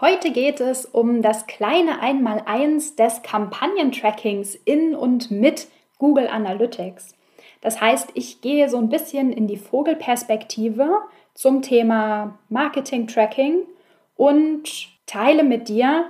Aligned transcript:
Heute 0.00 0.30
geht 0.30 0.60
es 0.60 0.86
um 0.86 1.20
das 1.20 1.46
kleine 1.46 2.00
Einmaleins 2.00 2.96
des 2.96 3.22
Kampagnentrackings 3.22 4.54
in 4.54 4.94
und 4.94 5.30
mit 5.30 5.68
Google 5.98 6.26
Analytics. 6.26 7.14
Das 7.60 7.82
heißt, 7.82 8.12
ich 8.14 8.40
gehe 8.40 8.70
so 8.70 8.78
ein 8.78 8.88
bisschen 8.88 9.30
in 9.30 9.46
die 9.46 9.58
Vogelperspektive 9.58 10.88
zum 11.34 11.60
Thema 11.60 12.38
Marketing 12.48 13.08
Tracking 13.08 13.66
und 14.16 14.88
teile 15.04 15.42
mit 15.42 15.68
dir 15.68 16.06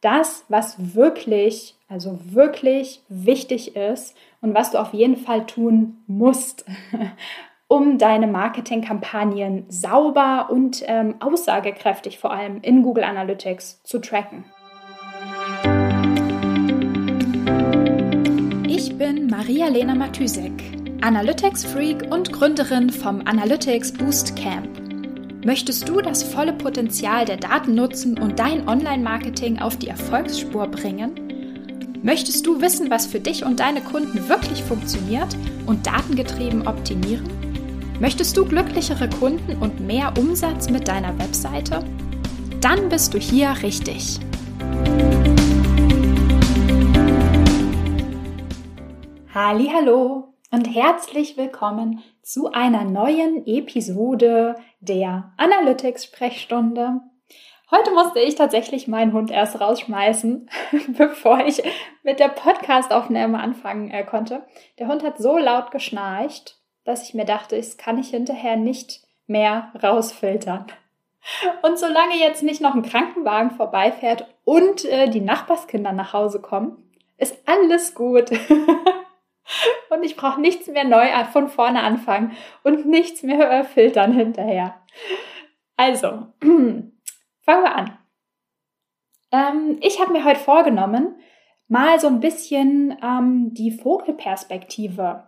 das, 0.00 0.44
was 0.48 0.94
wirklich, 0.94 1.74
also 1.88 2.20
wirklich 2.22 3.02
wichtig 3.08 3.74
ist 3.74 4.16
und 4.42 4.54
was 4.54 4.70
du 4.70 4.78
auf 4.78 4.94
jeden 4.94 5.16
Fall 5.16 5.44
tun 5.46 6.04
musst, 6.06 6.64
um 7.68 7.98
deine 7.98 8.26
Marketingkampagnen 8.26 9.64
sauber 9.68 10.48
und 10.50 10.82
ähm, 10.86 11.16
aussagekräftig 11.20 12.18
vor 12.18 12.32
allem 12.32 12.60
in 12.60 12.82
Google 12.82 13.04
Analytics 13.04 13.82
zu 13.82 14.00
tracken. 14.00 14.44
Ich 18.68 18.96
bin 18.98 19.28
Maria-Lena 19.28 19.94
Matysek, 19.94 20.52
Analytics-Freak 21.00 22.12
und 22.12 22.32
Gründerin 22.32 22.90
vom 22.90 23.22
Analytics 23.26 23.92
Boost 23.92 24.36
Camp. 24.36 24.68
Möchtest 25.44 25.88
du 25.88 26.00
das 26.00 26.22
volle 26.22 26.54
Potenzial 26.54 27.24
der 27.24 27.36
Daten 27.36 27.74
nutzen 27.74 28.18
und 28.18 28.38
dein 28.38 28.66
Online-Marketing 28.66 29.58
auf 29.58 29.76
die 29.76 29.88
Erfolgsspur 29.88 30.66
bringen? 30.68 32.00
Möchtest 32.02 32.46
du 32.46 32.60
wissen, 32.60 32.90
was 32.90 33.06
für 33.06 33.20
dich 33.20 33.44
und 33.44 33.60
deine 33.60 33.80
Kunden 33.80 34.28
wirklich 34.28 34.62
funktioniert 34.62 35.36
und 35.66 35.86
datengetrieben 35.86 36.66
optimieren? 36.66 37.43
Möchtest 38.04 38.36
du 38.36 38.44
glücklichere 38.44 39.08
Kunden 39.08 39.56
und 39.62 39.80
mehr 39.80 40.12
Umsatz 40.18 40.68
mit 40.68 40.88
deiner 40.88 41.18
Webseite? 41.18 41.82
Dann 42.60 42.90
bist 42.90 43.14
du 43.14 43.18
hier 43.18 43.56
richtig. 43.62 44.20
Hallo 49.32 50.34
und 50.50 50.66
herzlich 50.66 51.38
willkommen 51.38 52.02
zu 52.20 52.52
einer 52.52 52.84
neuen 52.84 53.46
Episode 53.46 54.56
der 54.80 55.32
Analytics 55.38 56.04
Sprechstunde. 56.04 57.00
Heute 57.70 57.90
musste 57.92 58.20
ich 58.20 58.34
tatsächlich 58.34 58.86
meinen 58.86 59.14
Hund 59.14 59.30
erst 59.30 59.58
rausschmeißen, 59.62 60.50
bevor 60.98 61.46
ich 61.46 61.62
mit 62.02 62.20
der 62.20 62.28
Podcastaufnahme 62.28 63.40
anfangen 63.40 63.90
äh, 63.90 64.04
konnte. 64.04 64.44
Der 64.78 64.88
Hund 64.88 65.02
hat 65.02 65.16
so 65.16 65.38
laut 65.38 65.70
geschnarcht, 65.70 66.60
dass 66.84 67.08
ich 67.08 67.14
mir 67.14 67.24
dachte, 67.24 67.56
das 67.56 67.76
kann 67.76 67.98
ich 67.98 68.10
hinterher 68.10 68.56
nicht 68.56 69.00
mehr 69.26 69.72
rausfiltern. 69.82 70.66
Und 71.62 71.78
solange 71.78 72.16
jetzt 72.16 72.42
nicht 72.42 72.60
noch 72.60 72.74
ein 72.74 72.82
Krankenwagen 72.82 73.50
vorbeifährt 73.52 74.26
und 74.44 74.84
äh, 74.84 75.08
die 75.08 75.22
Nachbarskinder 75.22 75.92
nach 75.92 76.12
Hause 76.12 76.40
kommen, 76.40 76.76
ist 77.16 77.36
alles 77.46 77.94
gut. 77.94 78.30
und 79.90 80.02
ich 80.02 80.16
brauche 80.16 80.40
nichts 80.40 80.66
mehr 80.66 80.84
neu 80.84 81.06
von 81.32 81.48
vorne 81.48 81.82
anfangen 81.82 82.32
und 82.62 82.86
nichts 82.86 83.22
mehr 83.22 83.50
äh, 83.50 83.64
filtern 83.64 84.12
hinterher. 84.12 84.74
Also, 85.76 86.26
fangen 86.40 86.92
wir 87.46 87.74
an. 87.74 87.98
Ähm, 89.32 89.78
ich 89.80 90.00
habe 90.00 90.12
mir 90.12 90.24
heute 90.24 90.40
vorgenommen, 90.40 91.16
mal 91.68 91.98
so 91.98 92.06
ein 92.06 92.20
bisschen 92.20 92.96
ähm, 93.02 93.54
die 93.54 93.72
Vogelperspektive 93.72 95.26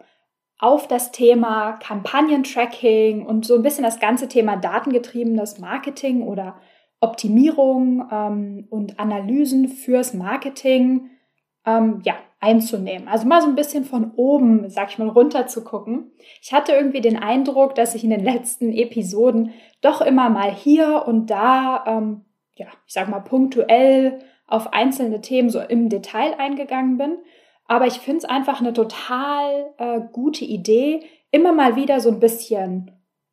auf 0.59 0.89
das 0.89 1.13
Thema 1.13 1.73
Kampagnentracking 1.73 3.27
und 3.27 3.45
so 3.45 3.57
ein 3.57 3.63
bisschen 3.63 3.85
das 3.85 4.01
ganze 4.01 4.29
Thema 4.29 4.57
datengetriebenes 4.57 5.59
Marketing 5.59 6.23
oder 6.23 6.57
Optimierung 7.01 8.09
ähm, 8.11 8.67
und 8.71 8.99
Analysen 8.99 9.69
fürs 9.69 10.15
Marketing 10.15 11.11
ähm, 11.67 12.01
ja, 12.05 12.15
einzunehmen. 12.41 13.09
Also 13.09 13.27
mal 13.27 13.43
so 13.43 13.49
ein 13.49 13.55
bisschen 13.55 13.85
von 13.85 14.13
oben, 14.17 14.71
sag 14.71 14.91
ich 14.91 14.99
mal, 14.99 15.09
runter 15.09 15.47
zu 15.47 15.63
gucken. 15.63 16.13
Ich 16.41 16.53
hatte 16.53 16.73
irgendwie 16.73 17.01
den 17.01 17.19
Eindruck, 17.19 17.75
dass 17.75 17.95
ich 17.95 18.05
in 18.05 18.11
den 18.11 18.25
letzten 18.25 18.73
Episoden 18.73 19.53
doch 19.83 20.01
immer 20.01 20.31
mal 20.31 20.51
hier 20.51 21.05
und 21.07 21.27
da, 21.27 21.85
ähm, 21.87 22.25
ja, 22.55 22.67
ich 22.87 22.95
sag 22.95 23.09
mal, 23.09 23.21
punktuell 23.21 24.21
auf 24.47 24.73
einzelne 24.73 25.21
Themen 25.21 25.51
so 25.51 25.61
im 25.61 25.89
Detail 25.89 26.35
eingegangen 26.39 26.97
bin. 26.97 27.19
Aber 27.69 27.87
ich 27.87 27.95
finde 27.95 28.19
es 28.19 28.25
einfach 28.25 28.61
eine 28.61 28.73
total 28.73 29.75
äh, 29.79 30.01
gute 30.13 30.45
Idee, 30.45 31.05
immer 31.31 31.53
mal 31.53 31.77
wieder 31.77 32.01
so 32.01 32.11
ein 32.11 32.21
bisschen 32.21 32.93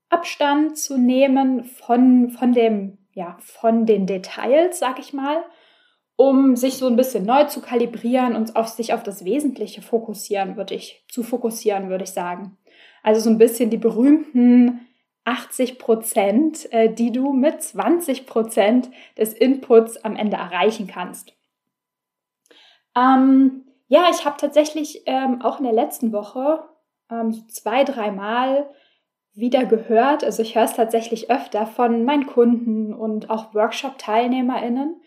Abstand 0.09 0.77
zu 0.77 0.97
nehmen 0.97 1.63
von, 1.63 2.29
von 2.29 2.53
dem, 2.53 2.97
ja, 3.13 3.37
von 3.39 3.85
den 3.85 4.05
Details, 4.07 4.79
sag 4.79 4.99
ich 4.99 5.13
mal, 5.13 5.43
um 6.15 6.55
sich 6.55 6.77
so 6.77 6.87
ein 6.87 6.95
bisschen 6.95 7.25
neu 7.25 7.45
zu 7.45 7.61
kalibrieren 7.61 8.35
und 8.35 8.55
auf 8.55 8.67
sich 8.67 8.93
auf 8.93 9.03
das 9.03 9.25
Wesentliche 9.25 9.81
fokussieren, 9.81 10.57
würde 10.57 10.75
ich, 10.75 11.03
zu 11.09 11.23
fokussieren, 11.23 11.89
würde 11.89 12.03
ich 12.03 12.11
sagen. 12.11 12.57
Also 13.01 13.21
so 13.21 13.29
ein 13.29 13.37
bisschen 13.37 13.69
die 13.69 13.77
berühmten 13.77 14.87
80 15.25 15.79
Prozent, 15.79 16.71
äh, 16.71 16.93
die 16.93 17.11
du 17.11 17.33
mit 17.33 17.61
20 17.61 18.25
Prozent 18.25 18.89
des 19.17 19.33
Inputs 19.33 19.97
am 19.97 20.15
Ende 20.15 20.37
erreichen 20.37 20.87
kannst. 20.87 21.33
Ähm, 22.95 23.65
ja, 23.87 24.07
ich 24.09 24.25
habe 24.25 24.37
tatsächlich 24.37 25.03
ähm, 25.05 25.41
auch 25.41 25.59
in 25.59 25.65
der 25.65 25.73
letzten 25.73 26.11
Woche 26.13 26.63
ähm, 27.11 27.47
zwei, 27.49 27.83
dreimal 27.83 28.69
wieder 29.33 29.65
gehört. 29.65 30.23
Also 30.23 30.41
ich 30.41 30.55
höre 30.55 30.63
es 30.63 30.73
tatsächlich 30.73 31.29
öfter 31.29 31.65
von 31.65 32.05
meinen 32.05 32.27
Kunden 32.27 32.93
und 32.93 33.29
auch 33.29 33.53
Workshop-TeilnehmerInnen, 33.53 35.01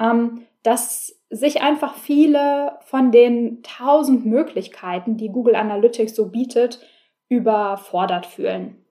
ähm, 0.00 0.46
dass 0.62 1.18
sich 1.30 1.62
einfach 1.62 1.94
viele 1.94 2.78
von 2.80 3.12
den 3.12 3.62
tausend 3.62 4.24
Möglichkeiten, 4.26 5.16
die 5.16 5.28
Google 5.28 5.54
Analytics 5.54 6.14
so 6.14 6.30
bietet, 6.30 6.80
überfordert 7.28 8.26
fühlen. 8.26 8.84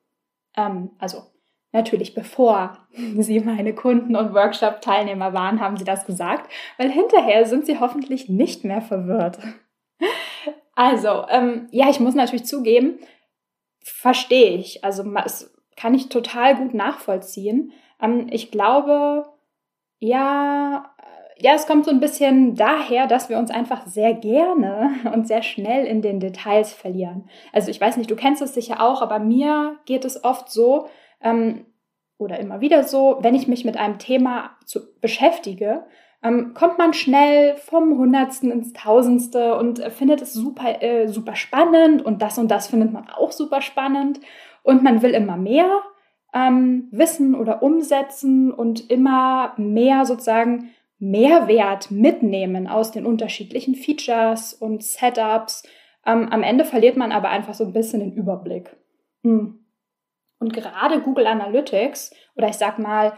Ähm, 0.55 0.91
also 0.99 1.23
Natürlich, 1.77 2.15
bevor 2.15 2.75
Sie 3.17 3.39
meine 3.39 3.75
Kunden 3.75 4.15
und 4.15 4.33
Workshop-Teilnehmer 4.33 5.33
waren, 5.33 5.61
haben 5.61 5.77
Sie 5.77 5.83
das 5.83 6.07
gesagt, 6.07 6.51
weil 6.79 6.91
hinterher 6.91 7.45
sind 7.45 7.67
Sie 7.67 7.79
hoffentlich 7.79 8.29
nicht 8.29 8.65
mehr 8.65 8.81
verwirrt. 8.81 9.37
Also, 10.79 11.25
ähm, 11.29 11.67
ja, 11.71 11.89
ich 11.89 11.99
muss 11.99 12.13
natürlich 12.13 12.45
zugeben, 12.45 12.99
verstehe 13.83 14.57
ich. 14.57 14.83
Also, 14.83 15.01
das 15.01 15.51
kann 15.75 15.95
ich 15.95 16.09
total 16.09 16.55
gut 16.55 16.75
nachvollziehen. 16.75 17.71
Ähm, 17.99 18.27
ich 18.29 18.51
glaube, 18.51 19.25
ja, 19.97 20.93
äh, 20.99 21.43
ja, 21.43 21.55
es 21.55 21.65
kommt 21.65 21.85
so 21.85 21.89
ein 21.89 21.99
bisschen 21.99 22.53
daher, 22.53 23.07
dass 23.07 23.27
wir 23.27 23.39
uns 23.39 23.49
einfach 23.49 23.87
sehr 23.87 24.13
gerne 24.13 24.91
und 25.15 25.27
sehr 25.27 25.41
schnell 25.41 25.87
in 25.87 26.03
den 26.03 26.19
Details 26.19 26.73
verlieren. 26.73 27.27
Also 27.51 27.71
ich 27.71 27.81
weiß 27.81 27.97
nicht, 27.97 28.11
du 28.11 28.15
kennst 28.15 28.43
es 28.43 28.53
sicher 28.53 28.79
auch, 28.79 29.01
aber 29.01 29.17
mir 29.17 29.79
geht 29.87 30.05
es 30.05 30.23
oft 30.23 30.51
so, 30.51 30.87
ähm, 31.21 31.65
oder 32.17 32.39
immer 32.39 32.61
wieder 32.61 32.83
so, 32.83 33.17
wenn 33.21 33.35
ich 33.35 33.47
mich 33.47 33.65
mit 33.65 33.77
einem 33.77 33.99
Thema 33.99 34.51
zu, 34.65 34.79
beschäftige, 35.01 35.85
ähm, 36.23 36.53
kommt 36.53 36.77
man 36.77 36.93
schnell 36.93 37.55
vom 37.57 37.97
Hundertsten 37.97 38.51
ins 38.51 38.73
Tausendste 38.73 39.55
und 39.55 39.79
äh, 39.79 39.91
findet 39.91 40.21
es 40.21 40.33
super, 40.33 40.81
äh, 40.81 41.07
super 41.07 41.35
spannend 41.35 42.03
und 42.03 42.21
das 42.21 42.37
und 42.37 42.49
das 42.49 42.67
findet 42.67 42.91
man 42.91 43.07
auch 43.09 43.31
super 43.31 43.61
spannend 43.61 44.19
und 44.63 44.83
man 44.83 45.01
will 45.01 45.11
immer 45.11 45.37
mehr 45.37 45.69
ähm, 46.33 46.87
wissen 46.91 47.35
oder 47.35 47.61
umsetzen 47.61 48.51
und 48.51 48.89
immer 48.89 49.53
mehr 49.57 50.05
sozusagen 50.05 50.71
Mehrwert 50.99 51.91
mitnehmen 51.91 52.67
aus 52.67 52.91
den 52.91 53.05
unterschiedlichen 53.05 53.75
Features 53.75 54.53
und 54.53 54.83
Setups. 54.83 55.63
Ähm, 56.05 56.29
am 56.31 56.41
Ende 56.41 56.65
verliert 56.65 56.97
man 56.97 57.11
aber 57.11 57.29
einfach 57.29 57.53
so 57.53 57.63
ein 57.65 57.73
bisschen 57.73 57.99
den 57.99 58.13
Überblick. 58.13 58.75
Hm. 59.23 59.66
Und 60.39 60.53
gerade 60.53 61.01
Google 61.01 61.27
Analytics 61.27 62.13
oder 62.35 62.49
ich 62.49 62.55
sag 62.55 62.79
mal 62.79 63.17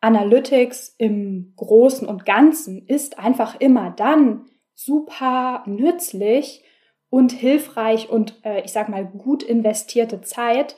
Analytics 0.00 0.94
im 0.98 1.54
Großen 1.56 2.06
und 2.06 2.26
Ganzen 2.26 2.86
ist 2.86 3.18
einfach 3.18 3.58
immer 3.60 3.90
dann 3.90 4.46
super 4.74 5.62
nützlich 5.66 6.62
und 7.08 7.32
hilfreich 7.32 8.10
und 8.10 8.44
äh, 8.44 8.60
ich 8.62 8.72
sag 8.72 8.88
mal 8.88 9.06
gut 9.06 9.42
investierte 9.42 10.20
Zeit, 10.20 10.76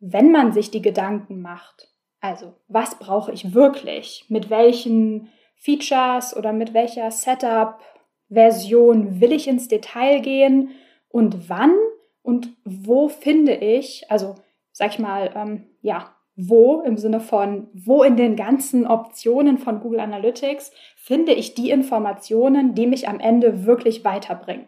wenn 0.00 0.32
man 0.32 0.52
sich 0.52 0.70
die 0.70 0.82
Gedanken 0.82 1.40
macht. 1.40 1.88
Also, 2.20 2.54
was 2.68 2.98
brauche 2.98 3.32
ich 3.32 3.54
wirklich? 3.54 4.26
Mit 4.28 4.50
welchen 4.50 5.30
Features 5.56 6.36
oder 6.36 6.52
mit 6.52 6.74
welcher 6.74 7.10
Setup-Version 7.10 9.20
will 9.20 9.32
ich 9.32 9.46
ins 9.46 9.68
Detail 9.68 10.20
gehen? 10.20 10.70
Und 11.08 11.48
wann 11.48 11.74
und 12.22 12.56
wo 12.64 13.08
finde 13.08 13.54
ich, 13.54 14.10
also 14.10 14.34
sag 14.74 14.90
ich 14.90 14.98
mal, 14.98 15.30
ähm, 15.34 15.66
ja, 15.80 16.14
wo 16.36 16.80
im 16.80 16.98
Sinne 16.98 17.20
von, 17.20 17.68
wo 17.72 18.02
in 18.02 18.16
den 18.16 18.34
ganzen 18.34 18.86
Optionen 18.86 19.58
von 19.58 19.80
Google 19.80 20.00
Analytics 20.00 20.72
finde 20.96 21.32
ich 21.32 21.54
die 21.54 21.70
Informationen, 21.70 22.74
die 22.74 22.88
mich 22.88 23.08
am 23.08 23.20
Ende 23.20 23.66
wirklich 23.66 24.04
weiterbringen. 24.04 24.66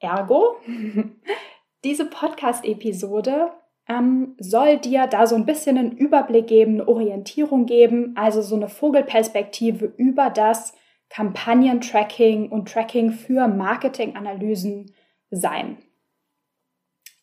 Ergo, 0.00 0.56
diese 1.84 2.04
Podcast-Episode 2.06 3.52
ähm, 3.88 4.34
soll 4.38 4.78
dir 4.78 5.06
da 5.06 5.28
so 5.28 5.36
ein 5.36 5.46
bisschen 5.46 5.78
einen 5.78 5.92
Überblick 5.92 6.48
geben, 6.48 6.80
eine 6.80 6.88
Orientierung 6.88 7.66
geben, 7.66 8.14
also 8.16 8.42
so 8.42 8.56
eine 8.56 8.68
Vogelperspektive 8.68 9.84
über 9.96 10.30
das 10.30 10.74
Kampagnentracking 11.10 12.50
und 12.50 12.68
Tracking 12.68 13.12
für 13.12 13.46
Marketinganalysen 13.46 14.92
sein. 15.30 15.78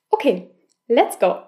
Okay, 0.09 0.50
let's 0.91 1.19
go. 1.19 1.41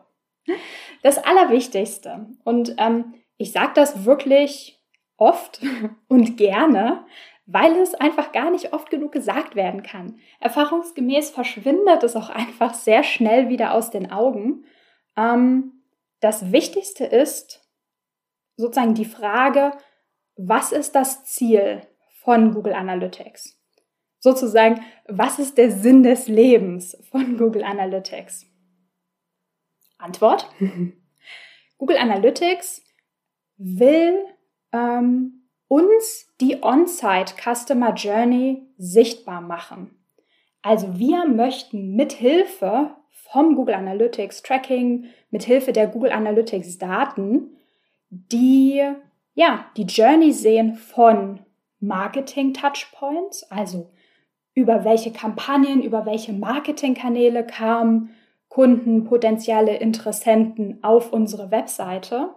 Das 1.03 1.17
Allerwichtigste, 1.17 2.27
und 2.43 2.75
ähm, 2.77 3.13
ich 3.37 3.51
sage 3.51 3.71
das 3.75 4.05
wirklich 4.05 4.81
oft 5.17 5.61
und 6.07 6.37
gerne, 6.37 7.05
weil 7.45 7.73
es 7.75 7.93
einfach 7.93 8.31
gar 8.31 8.49
nicht 8.51 8.73
oft 8.73 8.89
genug 8.89 9.11
gesagt 9.11 9.55
werden 9.55 9.83
kann. 9.83 10.17
Erfahrungsgemäß 10.39 11.29
verschwindet 11.29 12.03
es 12.03 12.15
auch 12.15 12.29
einfach 12.29 12.73
sehr 12.73 13.03
schnell 13.03 13.49
wieder 13.49 13.73
aus 13.73 13.89
den 13.89 14.11
Augen. 14.11 14.65
Ähm, 15.17 15.83
das 16.21 16.53
Wichtigste 16.53 17.05
ist 17.05 17.61
sozusagen 18.55 18.93
die 18.93 19.05
Frage, 19.05 19.73
was 20.37 20.71
ist 20.71 20.95
das 20.95 21.25
Ziel 21.25 21.81
von 22.21 22.53
Google 22.53 22.73
Analytics? 22.73 23.59
Sozusagen, 24.19 24.81
was 25.07 25.37
ist 25.37 25.57
der 25.57 25.69
Sinn 25.69 26.01
des 26.01 26.29
Lebens 26.29 26.97
von 27.11 27.37
Google 27.37 27.63
Analytics? 27.63 28.52
Antwort. 30.03 30.49
Google 31.77 31.97
Analytics 31.97 32.83
will 33.57 34.25
ähm, 34.71 35.47
uns 35.67 36.27
die 36.39 36.61
On-Site 36.61 37.35
Customer 37.41 37.93
Journey 37.93 38.67
sichtbar 38.77 39.41
machen. 39.41 39.91
Also 40.61 40.97
wir 40.97 41.25
möchten 41.25 41.95
mithilfe 41.95 42.95
vom 43.31 43.55
Google 43.55 43.75
Analytics 43.75 44.43
Tracking, 44.43 45.05
mithilfe 45.31 45.73
der 45.73 45.87
Google 45.87 46.11
Analytics 46.11 46.77
Daten, 46.77 47.57
die 48.09 48.81
ja, 49.35 49.65
die 49.77 49.83
Journey 49.83 50.31
sehen 50.31 50.75
von 50.75 51.39
Marketing 51.79 52.53
Touchpoints, 52.53 53.43
also 53.51 53.91
über 54.53 54.85
welche 54.85 55.11
Kampagnen, 55.11 55.81
über 55.81 56.05
welche 56.05 56.33
Marketingkanäle 56.33 57.45
kamen 57.45 58.11
Kunden, 58.53 59.03
potenzielle 59.05 59.77
Interessenten 59.77 60.83
auf 60.83 61.11
unsere 61.11 61.49
Webseite. 61.49 62.29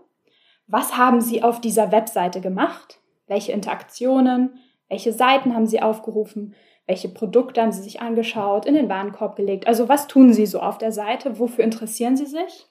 Was 0.67 0.97
haben 0.97 1.21
sie 1.21 1.43
auf 1.43 1.61
dieser 1.61 1.93
Webseite 1.93 2.41
gemacht? 2.41 3.01
welche 3.27 3.53
Interaktionen, 3.53 4.59
welche 4.89 5.13
Seiten 5.13 5.55
haben 5.55 5.67
Sie 5.67 5.83
aufgerufen, 5.83 6.55
welche 6.87 7.09
Produkte 7.09 7.61
haben 7.61 7.73
Sie 7.73 7.83
sich 7.83 8.01
angeschaut, 8.01 8.67
in 8.67 8.75
den 8.75 8.89
Warenkorb 8.89 9.37
gelegt. 9.37 9.67
Also 9.67 9.89
was 9.89 10.07
tun 10.07 10.33
Sie 10.33 10.47
so 10.47 10.61
auf 10.61 10.79
der 10.79 10.93
Seite, 10.93 11.39
wofür 11.39 11.65
interessieren 11.65 12.17
Sie 12.17 12.27
sich? 12.27 12.67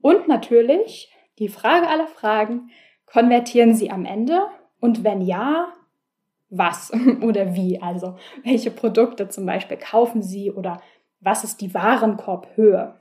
Und 0.00 0.28
natürlich 0.28 1.12
die 1.38 1.48
Frage 1.48 1.88
aller 1.88 2.06
Fragen, 2.06 2.70
konvertieren 3.04 3.74
Sie 3.74 3.90
am 3.90 4.04
Ende? 4.04 4.40
Und 4.80 5.04
wenn 5.04 5.20
ja, 5.20 5.68
was 6.48 6.90
oder 7.22 7.54
wie? 7.54 7.82
Also 7.82 8.16
welche 8.44 8.70
Produkte 8.70 9.28
zum 9.28 9.44
Beispiel 9.44 9.76
kaufen 9.76 10.22
Sie 10.22 10.50
oder 10.50 10.80
was 11.20 11.44
ist 11.44 11.60
die 11.60 11.74
Warenkorbhöhe? 11.74 12.98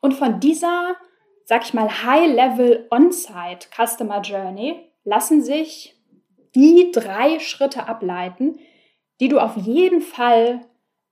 Und 0.00 0.14
von 0.14 0.40
dieser, 0.40 0.96
sag 1.44 1.64
ich 1.64 1.74
mal, 1.74 2.04
High-Level 2.04 2.88
On-Site 2.90 3.68
Customer 3.74 4.20
Journey 4.20 4.90
lassen 5.04 5.42
sich 5.42 5.96
die 6.54 6.90
drei 6.92 7.38
Schritte 7.38 7.88
ableiten, 7.88 8.58
die 9.20 9.28
du 9.28 9.38
auf 9.38 9.56
jeden 9.56 10.00
Fall 10.00 10.66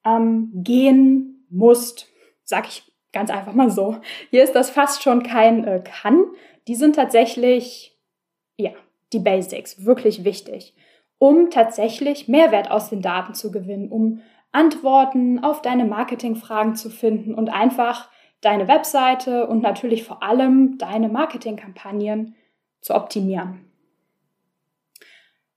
ähm, 0.04 0.50
gehen 0.52 1.46
musst. 1.48 2.08
Sag 2.42 2.66
ich 2.66 2.82
ganz 3.12 3.30
einfach 3.30 3.52
mal 3.52 3.70
so. 3.70 4.00
Hier 4.30 4.42
ist 4.42 4.54
das 4.54 4.70
fast 4.70 5.02
schon 5.02 5.22
kein 5.22 5.64
äh, 5.64 5.82
Kann. 5.84 6.24
Die 6.68 6.74
sind 6.74 6.96
tatsächlich, 6.96 7.98
ja, 8.56 8.70
die 9.12 9.18
Basics, 9.18 9.84
wirklich 9.84 10.24
wichtig, 10.24 10.74
um 11.18 11.50
tatsächlich 11.50 12.28
Mehrwert 12.28 12.70
aus 12.70 12.90
den 12.90 13.02
Daten 13.02 13.34
zu 13.34 13.50
gewinnen, 13.50 13.88
um 13.90 14.22
Antworten 14.52 15.42
auf 15.44 15.62
deine 15.62 15.84
Marketingfragen 15.84 16.74
zu 16.74 16.90
finden 16.90 17.34
und 17.34 17.48
einfach 17.50 18.10
deine 18.40 18.68
Webseite 18.68 19.46
und 19.46 19.62
natürlich 19.62 20.04
vor 20.04 20.22
allem 20.22 20.78
deine 20.78 21.08
Marketingkampagnen 21.08 22.34
zu 22.80 22.94
optimieren. 22.94 23.70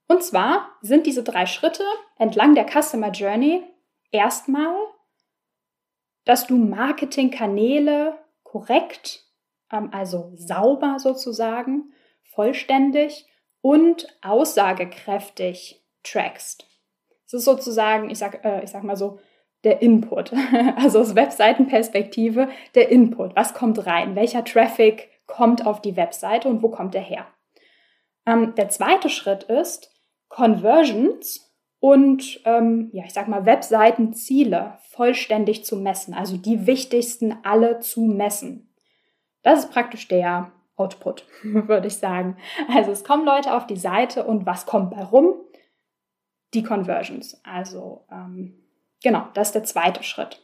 Und 0.06 0.22
zwar 0.22 0.68
sind 0.82 1.06
diese 1.06 1.22
drei 1.22 1.46
Schritte 1.46 1.82
entlang 2.18 2.54
der 2.54 2.66
Customer 2.66 3.10
Journey 3.10 3.62
erstmal, 4.10 4.76
dass 6.24 6.46
du 6.46 6.56
Marketingkanäle 6.56 8.18
korrekt, 8.42 9.24
ähm, 9.72 9.90
also 9.92 10.32
sauber 10.36 10.98
sozusagen, 10.98 11.92
vollständig 12.22 13.26
und 13.60 14.06
aussagekräftig 14.22 15.82
trackst. 16.02 16.66
Das 17.34 17.40
ist 17.40 17.46
sozusagen, 17.46 18.10
ich 18.10 18.18
sag, 18.18 18.44
äh, 18.44 18.62
ich 18.62 18.70
sag 18.70 18.84
mal 18.84 18.94
so, 18.94 19.18
der 19.64 19.82
Input. 19.82 20.32
Also 20.76 21.00
aus 21.00 21.16
Webseitenperspektive 21.16 22.48
der 22.76 22.90
Input. 22.90 23.34
Was 23.34 23.54
kommt 23.54 23.84
rein? 23.86 24.14
Welcher 24.14 24.44
Traffic 24.44 25.10
kommt 25.26 25.66
auf 25.66 25.82
die 25.82 25.96
Webseite 25.96 26.48
und 26.48 26.62
wo 26.62 26.68
kommt 26.68 26.94
er 26.94 27.00
her? 27.00 27.26
Ähm, 28.24 28.54
der 28.54 28.68
zweite 28.68 29.08
Schritt 29.08 29.42
ist, 29.44 29.90
Conversions 30.28 31.52
und, 31.80 32.40
ähm, 32.44 32.90
ja, 32.92 33.02
ich 33.04 33.12
sag 33.12 33.26
mal, 33.26 33.44
Webseitenziele 33.44 34.78
vollständig 34.90 35.64
zu 35.64 35.74
messen, 35.74 36.14
also 36.14 36.36
die 36.36 36.68
wichtigsten 36.68 37.34
alle 37.42 37.80
zu 37.80 38.02
messen. 38.02 38.72
Das 39.42 39.64
ist 39.64 39.72
praktisch 39.72 40.06
der 40.06 40.52
Output, 40.76 41.26
würde 41.42 41.88
ich 41.88 41.96
sagen. 41.96 42.36
Also 42.72 42.92
es 42.92 43.02
kommen 43.02 43.24
Leute 43.24 43.54
auf 43.54 43.66
die 43.66 43.76
Seite 43.76 44.24
und 44.24 44.46
was 44.46 44.66
kommt 44.66 44.92
bei 44.92 45.02
rum? 45.02 45.34
Die 46.54 46.62
Conversions. 46.62 47.40
Also 47.44 48.06
ähm, 48.10 48.54
genau, 49.02 49.26
das 49.34 49.48
ist 49.48 49.54
der 49.54 49.64
zweite 49.64 50.02
Schritt. 50.02 50.40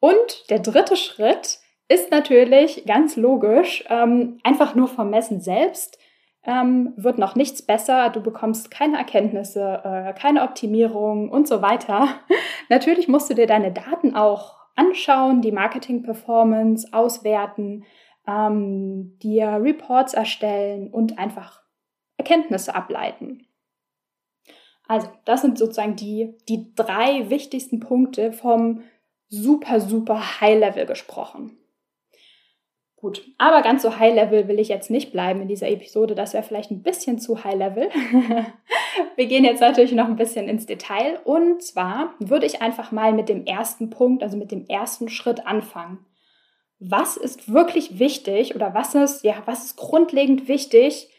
Und 0.00 0.50
der 0.50 0.58
dritte 0.58 0.96
Schritt 0.96 1.58
ist 1.88 2.10
natürlich 2.10 2.84
ganz 2.86 3.16
logisch, 3.16 3.84
ähm, 3.88 4.38
einfach 4.42 4.74
nur 4.74 4.88
vom 4.88 5.10
Messen 5.10 5.40
selbst 5.40 5.98
ähm, 6.46 6.92
wird 6.96 7.18
noch 7.18 7.34
nichts 7.34 7.62
besser, 7.62 8.10
du 8.10 8.20
bekommst 8.20 8.70
keine 8.70 8.98
Erkenntnisse, 8.98 9.80
äh, 9.82 10.12
keine 10.12 10.42
Optimierung 10.42 11.30
und 11.30 11.48
so 11.48 11.62
weiter. 11.62 12.08
Natürlich 12.68 13.08
musst 13.08 13.30
du 13.30 13.34
dir 13.34 13.46
deine 13.46 13.72
Daten 13.72 14.14
auch 14.14 14.56
anschauen, 14.76 15.40
die 15.40 15.52
Marketing-Performance 15.52 16.88
auswerten, 16.92 17.84
ähm, 18.26 19.18
dir 19.22 19.58
Reports 19.62 20.14
erstellen 20.14 20.90
und 20.92 21.18
einfach 21.18 21.62
Erkenntnisse 22.16 22.74
ableiten. 22.74 23.46
Also, 24.86 25.08
das 25.24 25.40
sind 25.40 25.58
sozusagen 25.58 25.96
die, 25.96 26.34
die 26.48 26.74
drei 26.74 27.30
wichtigsten 27.30 27.80
Punkte 27.80 28.32
vom 28.32 28.82
super, 29.28 29.80
super 29.80 30.40
High-Level 30.40 30.86
gesprochen. 30.86 31.58
Gut, 33.04 33.22
aber 33.36 33.60
ganz 33.60 33.82
so 33.82 33.98
High-Level 33.98 34.48
will 34.48 34.58
ich 34.58 34.68
jetzt 34.68 34.90
nicht 34.90 35.12
bleiben 35.12 35.42
in 35.42 35.48
dieser 35.48 35.68
Episode. 35.68 36.14
Das 36.14 36.32
wäre 36.32 36.42
vielleicht 36.42 36.70
ein 36.70 36.82
bisschen 36.82 37.18
zu 37.18 37.44
High-Level. 37.44 37.90
Wir 39.16 39.26
gehen 39.26 39.44
jetzt 39.44 39.60
natürlich 39.60 39.92
noch 39.92 40.06
ein 40.06 40.16
bisschen 40.16 40.48
ins 40.48 40.64
Detail. 40.64 41.18
Und 41.24 41.62
zwar 41.62 42.14
würde 42.18 42.46
ich 42.46 42.62
einfach 42.62 42.92
mal 42.92 43.12
mit 43.12 43.28
dem 43.28 43.44
ersten 43.44 43.90
Punkt, 43.90 44.22
also 44.22 44.38
mit 44.38 44.52
dem 44.52 44.66
ersten 44.68 45.10
Schritt 45.10 45.46
anfangen. 45.46 45.98
Was 46.78 47.18
ist 47.18 47.52
wirklich 47.52 47.98
wichtig 47.98 48.54
oder 48.54 48.72
was 48.72 48.94
ist, 48.94 49.22
ja, 49.22 49.34
was 49.44 49.66
ist 49.66 49.76
grundlegend 49.76 50.48
wichtig 50.48 51.10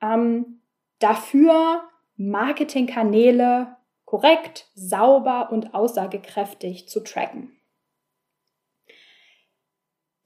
ähm, 0.00 0.62
dafür, 0.98 1.82
Marketingkanäle 2.16 3.76
korrekt, 4.04 4.68
sauber 4.74 5.50
und 5.50 5.74
aussagekräftig 5.74 6.88
zu 6.88 7.00
tracken? 7.00 7.56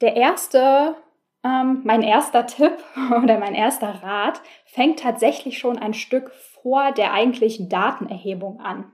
Der 0.00 0.16
erste 0.16 0.96
ähm, 1.44 1.82
mein 1.84 2.02
erster 2.02 2.46
Tipp 2.46 2.72
oder 3.22 3.38
mein 3.38 3.54
erster 3.54 4.02
Rat 4.02 4.40
fängt 4.64 5.00
tatsächlich 5.00 5.58
schon 5.58 5.78
ein 5.78 5.94
Stück 5.94 6.30
vor 6.30 6.92
der 6.92 7.12
eigentlichen 7.12 7.68
Datenerhebung 7.68 8.60
an. 8.60 8.92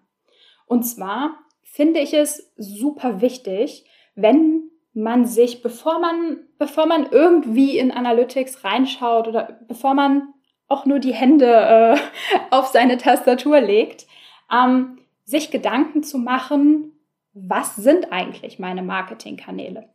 Und 0.67 0.85
zwar 0.85 1.39
finde 1.63 2.01
ich 2.01 2.15
es 2.15 2.53
super 2.57 3.21
wichtig, 3.21 3.89
wenn 4.15 4.71
man 4.93 5.27
sich, 5.27 5.63
bevor 5.63 5.99
man, 5.99 6.47
bevor 6.59 6.87
man 6.87 7.07
irgendwie 7.11 7.79
in 7.79 7.91
Analytics 7.91 8.63
reinschaut 8.63 9.27
oder 9.27 9.59
bevor 9.67 9.95
man 9.95 10.33
auch 10.75 10.87
nur 10.87 10.99
die 10.99 11.15
Hände 11.15 11.47
äh, 11.47 11.97
auf 12.51 12.67
seine 12.67 12.99
Tastatur 12.99 13.61
legt, 13.61 14.07
ähm, 14.53 14.99
sich 15.25 15.51
Gedanken 15.51 16.03
zu 16.03 16.19
machen, 16.19 16.93
was 17.33 17.77
sind 17.77 18.13
eigentlich 18.13 18.59
meine 18.59 18.83
Marketingkanäle? 18.83 19.89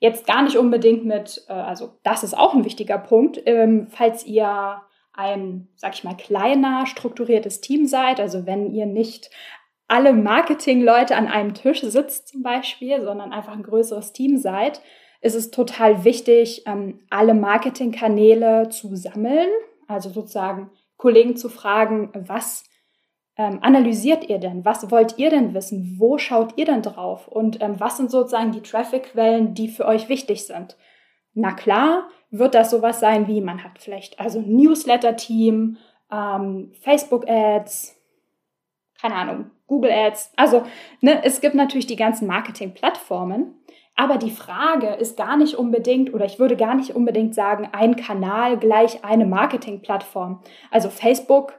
Jetzt 0.00 0.26
gar 0.26 0.42
nicht 0.42 0.56
unbedingt 0.56 1.04
mit, 1.04 1.44
äh, 1.48 1.52
also 1.52 1.98
das 2.02 2.22
ist 2.22 2.36
auch 2.36 2.54
ein 2.54 2.64
wichtiger 2.64 2.98
Punkt, 2.98 3.40
ähm, 3.46 3.86
falls 3.90 4.26
ihr 4.26 4.82
ein, 5.14 5.68
sag 5.74 5.94
ich 5.94 6.04
mal, 6.04 6.16
kleiner, 6.16 6.86
strukturiertes 6.86 7.60
Team 7.60 7.86
seid, 7.86 8.20
also 8.20 8.46
wenn 8.46 8.72
ihr 8.72 8.86
nicht 8.86 9.30
alle 9.88 10.12
Marketingleute 10.12 11.16
an 11.16 11.26
einem 11.26 11.54
Tisch 11.54 11.80
sitzt 11.80 12.28
zum 12.28 12.42
Beispiel, 12.42 13.02
sondern 13.02 13.32
einfach 13.32 13.54
ein 13.54 13.62
größeres 13.62 14.12
Team 14.12 14.36
seid, 14.36 14.82
ist 15.20 15.34
es 15.34 15.50
total 15.50 16.04
wichtig, 16.04 16.62
ähm, 16.66 17.00
alle 17.10 17.34
Marketingkanäle 17.34 18.68
zu 18.68 18.94
sammeln, 18.94 19.48
also 19.88 20.10
sozusagen 20.10 20.70
Kollegen 20.96 21.36
zu 21.36 21.48
fragen, 21.48 22.10
was 22.14 22.64
ähm, 23.36 23.60
analysiert 23.62 24.28
ihr 24.28 24.38
denn? 24.38 24.64
Was 24.64 24.90
wollt 24.90 25.16
ihr 25.18 25.30
denn 25.30 25.54
wissen? 25.54 25.96
Wo 25.98 26.18
schaut 26.18 26.56
ihr 26.56 26.66
denn 26.66 26.82
drauf? 26.82 27.28
Und 27.28 27.62
ähm, 27.62 27.78
was 27.78 27.96
sind 27.96 28.10
sozusagen 28.10 28.52
die 28.52 28.62
Traffic-Quellen, 28.62 29.54
die 29.54 29.68
für 29.68 29.86
euch 29.86 30.08
wichtig 30.08 30.46
sind? 30.46 30.76
Na 31.34 31.52
klar, 31.52 32.08
wird 32.30 32.54
das 32.54 32.70
sowas 32.70 33.00
sein 33.00 33.28
wie, 33.28 33.40
man 33.40 33.62
hat 33.62 33.78
vielleicht 33.78 34.18
also 34.18 34.40
Newsletter-Team, 34.40 35.78
ähm, 36.10 36.72
Facebook-Ads, 36.80 37.96
keine 39.00 39.14
Ahnung, 39.14 39.50
Google-Ads. 39.68 40.32
Also 40.36 40.64
ne, 41.00 41.22
es 41.24 41.40
gibt 41.40 41.54
natürlich 41.54 41.86
die 41.86 41.96
ganzen 41.96 42.26
Marketing-Plattformen. 42.26 43.54
Aber 43.98 44.16
die 44.16 44.30
Frage 44.30 44.94
ist 44.94 45.16
gar 45.16 45.36
nicht 45.36 45.56
unbedingt, 45.56 46.14
oder 46.14 46.24
ich 46.24 46.38
würde 46.38 46.56
gar 46.56 46.76
nicht 46.76 46.94
unbedingt 46.94 47.34
sagen, 47.34 47.68
ein 47.72 47.96
Kanal 47.96 48.56
gleich 48.56 49.04
eine 49.04 49.26
Marketingplattform. 49.26 50.40
Also 50.70 50.88
Facebook 50.88 51.58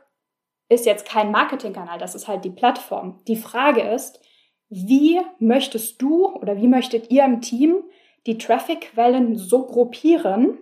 ist 0.69 0.85
jetzt 0.85 1.05
kein 1.05 1.31
Marketingkanal, 1.31 1.99
das 1.99 2.15
ist 2.15 2.29
halt 2.29 2.45
die 2.45 2.49
Plattform. 2.49 3.19
Die 3.27 3.35
Frage 3.35 3.81
ist, 3.81 4.21
wie 4.69 5.19
möchtest 5.39 6.01
du 6.01 6.27
oder 6.27 6.55
wie 6.55 6.69
möchtet 6.69 7.11
ihr 7.11 7.25
im 7.25 7.41
Team 7.41 7.83
die 8.25 8.37
Traffic-Quellen 8.37 9.35
so 9.35 9.65
gruppieren, 9.65 10.59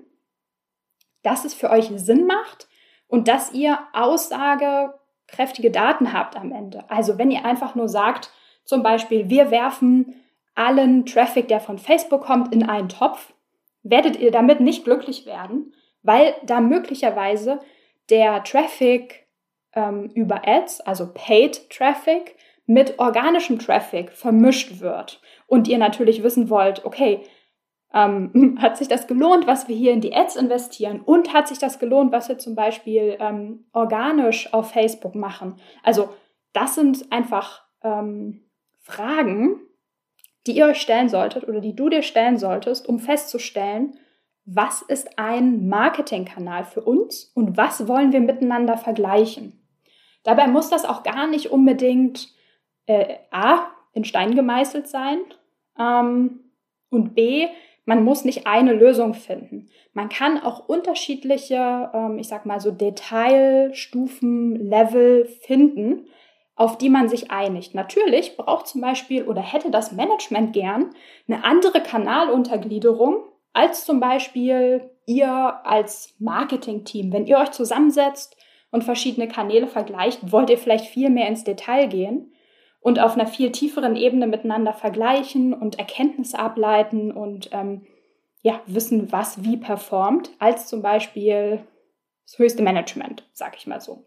dass 1.21 1.45
es 1.45 1.53
für 1.53 1.69
euch 1.69 1.91
Sinn 1.93 2.25
macht 2.25 2.67
und 3.05 3.27
dass 3.27 3.53
ihr 3.53 3.77
aussagekräftige 3.93 5.69
Daten 5.69 6.11
habt 6.11 6.37
am 6.37 6.51
Ende. 6.51 6.89
Also 6.89 7.19
wenn 7.19 7.29
ihr 7.29 7.45
einfach 7.45 7.75
nur 7.75 7.87
sagt, 7.87 8.31
zum 8.63 8.81
Beispiel, 8.81 9.29
wir 9.29 9.51
werfen 9.51 10.15
allen 10.57 11.05
Traffic, 11.05 11.47
der 11.47 11.59
von 11.59 11.77
Facebook 11.77 12.21
kommt, 12.21 12.53
in 12.53 12.67
einen 12.67 12.89
Topf, 12.89 13.33
werdet 13.83 14.17
ihr 14.17 14.31
damit 14.31 14.59
nicht 14.59 14.83
glücklich 14.83 15.25
werden, 15.25 15.73
weil 16.03 16.35
da 16.43 16.61
möglicherweise 16.61 17.59
der 18.09 18.43
Traffic 18.43 19.27
ähm, 19.73 20.09
über 20.13 20.47
Ads, 20.47 20.81
also 20.81 21.11
Paid 21.13 21.69
Traffic, 21.69 22.35
mit 22.65 22.99
organischem 22.99 23.59
Traffic 23.59 24.11
vermischt 24.11 24.81
wird 24.81 25.21
und 25.45 25.67
ihr 25.67 25.77
natürlich 25.77 26.21
wissen 26.21 26.49
wollt, 26.49 26.85
okay, 26.85 27.21
ähm, 27.93 28.57
hat 28.61 28.77
sich 28.77 28.87
das 28.87 29.07
gelohnt, 29.07 29.47
was 29.47 29.67
wir 29.67 29.75
hier 29.75 29.93
in 29.93 30.01
die 30.01 30.13
Ads 30.13 30.35
investieren 30.35 31.01
und 31.01 31.33
hat 31.33 31.47
sich 31.47 31.59
das 31.59 31.79
gelohnt, 31.79 32.11
was 32.11 32.29
wir 32.29 32.37
zum 32.37 32.55
Beispiel 32.55 33.17
ähm, 33.19 33.65
organisch 33.73 34.53
auf 34.53 34.71
Facebook 34.71 35.15
machen. 35.15 35.55
Also 35.83 36.09
das 36.53 36.75
sind 36.75 37.11
einfach 37.11 37.63
ähm, 37.83 38.43
Fragen, 38.81 39.61
die 40.47 40.57
ihr 40.57 40.65
euch 40.65 40.81
stellen 40.81 41.09
solltet 41.09 41.47
oder 41.47 41.61
die 41.61 41.75
du 41.75 41.89
dir 41.89 42.01
stellen 42.01 42.37
solltest, 42.37 42.87
um 42.87 42.99
festzustellen, 42.99 43.97
was 44.45 44.81
ist 44.81 45.19
ein 45.19 45.67
Marketingkanal 45.67 46.63
für 46.63 46.81
uns 46.81 47.25
und 47.35 47.57
was 47.57 47.87
wollen 47.87 48.13
wir 48.13 48.21
miteinander 48.21 48.77
vergleichen. 48.77 49.61
Dabei 50.23 50.47
muss 50.47 50.69
das 50.69 50.85
auch 50.85 51.03
gar 51.03 51.27
nicht 51.27 51.51
unbedingt 51.51 52.29
äh, 52.85 53.15
A, 53.31 53.67
in 53.93 54.05
Stein 54.05 54.35
gemeißelt 54.35 54.87
sein 54.87 55.19
ähm, 55.77 56.39
und 56.89 57.15
B, 57.15 57.47
man 57.85 58.03
muss 58.03 58.25
nicht 58.25 58.47
eine 58.47 58.73
Lösung 58.73 59.13
finden. 59.13 59.69
Man 59.93 60.09
kann 60.09 60.39
auch 60.41 60.67
unterschiedliche, 60.67 61.89
ähm, 61.93 62.19
ich 62.19 62.27
sag 62.27 62.45
mal 62.45 62.59
so 62.59 62.71
Detailstufen, 62.71 64.55
Level 64.55 65.25
finden, 65.25 66.07
auf 66.57 66.77
die 66.77 66.89
man 66.89 67.07
sich 67.07 67.31
einigt. 67.31 67.75
Natürlich 67.75 68.35
braucht 68.35 68.67
zum 68.67 68.81
Beispiel 68.81 69.23
oder 69.23 69.41
hätte 69.41 69.71
das 69.71 69.91
Management 69.91 70.53
gern 70.53 70.89
eine 71.27 71.45
andere 71.45 71.81
Kanaluntergliederung 71.81 73.23
als 73.53 73.85
zum 73.85 73.99
Beispiel 73.99 74.89
ihr 75.05 75.29
als 75.29 76.15
Marketing-Team. 76.19 77.13
Wenn 77.13 77.27
ihr 77.27 77.37
euch 77.37 77.51
zusammensetzt 77.51 78.35
und 78.71 78.83
verschiedene 78.83 79.27
Kanäle 79.27 79.67
vergleicht, 79.67 80.31
wollt 80.31 80.49
ihr 80.49 80.57
vielleicht 80.57 80.85
viel 80.85 81.11
mehr 81.11 81.27
ins 81.27 81.43
Detail 81.43 81.87
gehen 81.87 82.33
und 82.81 82.99
auf 82.99 83.13
einer 83.13 83.27
viel 83.27 83.51
tieferen 83.51 83.95
Ebene 83.95 84.25
miteinander 84.25 84.73
vergleichen 84.73 85.53
und 85.53 85.77
Erkenntnisse 85.77 86.39
ableiten 86.39 87.11
und 87.11 87.49
ähm, 87.51 87.85
ja, 88.41 88.61
wissen, 88.65 89.11
was 89.11 89.43
wie 89.43 89.57
performt, 89.57 90.31
als 90.39 90.67
zum 90.67 90.81
Beispiel 90.81 91.59
das 92.25 92.39
höchste 92.39 92.63
Management, 92.63 93.23
sag 93.33 93.55
ich 93.57 93.67
mal 93.67 93.79
so. 93.79 94.05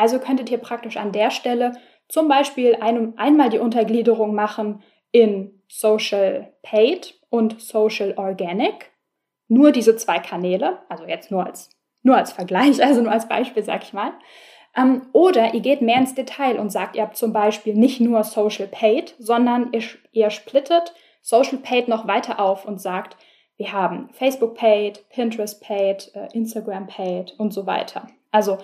Also 0.00 0.18
könntet 0.18 0.50
ihr 0.50 0.56
praktisch 0.56 0.96
an 0.96 1.12
der 1.12 1.30
Stelle 1.30 1.72
zum 2.08 2.26
Beispiel 2.26 2.78
ein, 2.80 3.18
einmal 3.18 3.50
die 3.50 3.58
Untergliederung 3.58 4.34
machen 4.34 4.82
in 5.12 5.62
Social 5.68 6.54
Paid 6.62 7.20
und 7.28 7.60
Social 7.60 8.14
Organic. 8.16 8.92
Nur 9.48 9.72
diese 9.72 9.96
zwei 9.96 10.18
Kanäle, 10.18 10.78
also 10.88 11.04
jetzt 11.04 11.30
nur 11.30 11.44
als 11.44 11.68
nur 12.02 12.16
als 12.16 12.32
Vergleich, 12.32 12.82
also 12.82 13.02
nur 13.02 13.12
als 13.12 13.28
Beispiel, 13.28 13.62
sag 13.62 13.82
ich 13.82 13.92
mal. 13.92 14.12
Ähm, 14.74 15.02
oder 15.12 15.52
ihr 15.52 15.60
geht 15.60 15.82
mehr 15.82 15.98
ins 15.98 16.14
Detail 16.14 16.58
und 16.58 16.70
sagt, 16.70 16.96
ihr 16.96 17.02
habt 17.02 17.18
zum 17.18 17.34
Beispiel 17.34 17.74
nicht 17.74 18.00
nur 18.00 18.24
Social 18.24 18.68
Paid, 18.68 19.14
sondern 19.18 19.70
ihr, 19.74 19.82
ihr 20.12 20.30
splittet 20.30 20.94
Social 21.20 21.58
Paid 21.58 21.88
noch 21.88 22.06
weiter 22.06 22.40
auf 22.40 22.64
und 22.64 22.80
sagt, 22.80 23.18
wir 23.58 23.74
haben 23.74 24.08
Facebook 24.14 24.54
Paid, 24.54 25.06
Pinterest 25.10 25.62
Paid, 25.62 26.10
äh, 26.14 26.28
Instagram 26.32 26.86
Paid 26.86 27.34
und 27.36 27.52
so 27.52 27.66
weiter. 27.66 28.06
Also 28.30 28.56